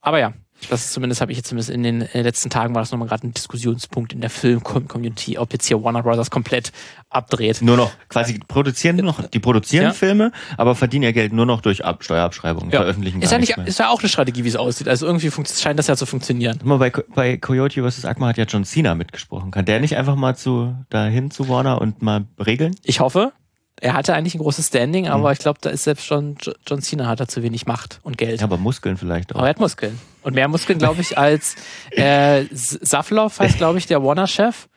[0.00, 0.34] Aber ja,
[0.70, 3.34] Das zumindest, habe ich jetzt zumindest in den letzten Tagen war das nochmal gerade ein
[3.34, 6.72] Diskussionspunkt in der Film-Community, ob jetzt hier Warner Brothers komplett
[7.10, 7.60] abdreht.
[7.60, 9.92] Nur noch quasi produzieren noch, die produzieren Ja.
[9.92, 13.66] Filme, aber verdienen ja Geld nur noch durch Ab Steuerabschreibungen, veröffentlichen ist ja nicht, mehr.
[13.66, 14.88] ist ja auch eine Strategie, wie es aussieht.
[14.88, 16.56] Also irgendwie scheint das ja zu funktionieren.
[16.58, 18.04] Guck mal, bei, bei Coyote vs.
[18.04, 19.50] Agma hat ja John Cena mitgesprochen.
[19.50, 22.74] Kann der nicht einfach mal zu dahin zu Warner und mal regeln?
[22.84, 23.32] Ich hoffe.
[23.80, 25.32] Er hatte eigentlich ein großes Standing, aber Mhm.
[25.32, 28.16] ich glaube, da ist selbst schon Jo- John Cena hat da zu wenig Macht und
[28.16, 28.40] Geld.
[28.40, 29.38] Ja, aber Muskeln vielleicht auch.
[29.38, 29.98] Aber er hat Muskeln.
[30.22, 31.56] Und mehr Muskeln, glaube ich, als
[31.90, 34.68] äh, Saflov heißt, glaube ich, der Warner-Chef.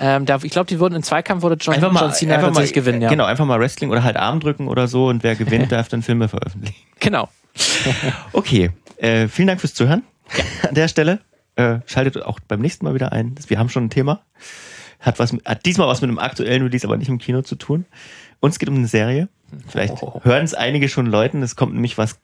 [0.00, 3.08] Ähm, da, ich glaube, die wurden im Zweikampf wurde John, John Cena tatsächlich gewinnen, ja.
[3.10, 6.02] Genau, einfach mal Wrestling oder halt Arm drücken oder so und wer gewinnt, darf dann
[6.02, 6.76] Filme veröffentlichen.
[7.00, 7.28] Genau.
[8.32, 10.02] Okay, äh, vielen Dank fürs Zuhören
[10.66, 11.20] an der Stelle.
[11.56, 13.34] Äh, schaltet auch beim nächsten Mal wieder ein.
[13.48, 14.22] Wir haben schon ein Thema.
[15.00, 17.84] Hat, was, hat diesmal was mit einem aktuellen Release, aber nicht im Kino zu tun.
[18.44, 19.28] Uns geht um eine Serie.
[19.68, 20.20] Vielleicht Oh.
[20.22, 21.42] hören es einige schon Leuten.
[21.42, 22.18] Es kommt nämlich was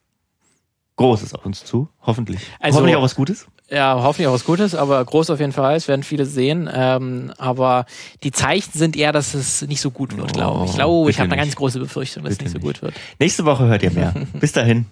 [0.96, 1.88] Großes auf uns zu.
[2.02, 2.40] Hoffentlich.
[2.58, 3.46] Also- Hoffentlich auch was Gutes.
[3.70, 5.76] Ja, hoffentlich auch was Gutes, aber groß auf jeden Fall.
[5.76, 6.68] Es werden viele sehen.
[6.70, 7.86] Ähm, aber
[8.24, 10.70] die Zeichen sind eher, dass es nicht so gut wird, glaube ich.
[10.72, 12.94] Ich glaube, ich habe eine ganz große Befürchtung, dass es Bitte nicht so gut wird.
[13.18, 14.12] Nächste Woche hört ihr mehr.
[14.40, 14.86] Bis dahin.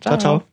[0.00, 0.16] ciao.
[0.16, 0.44] ciao.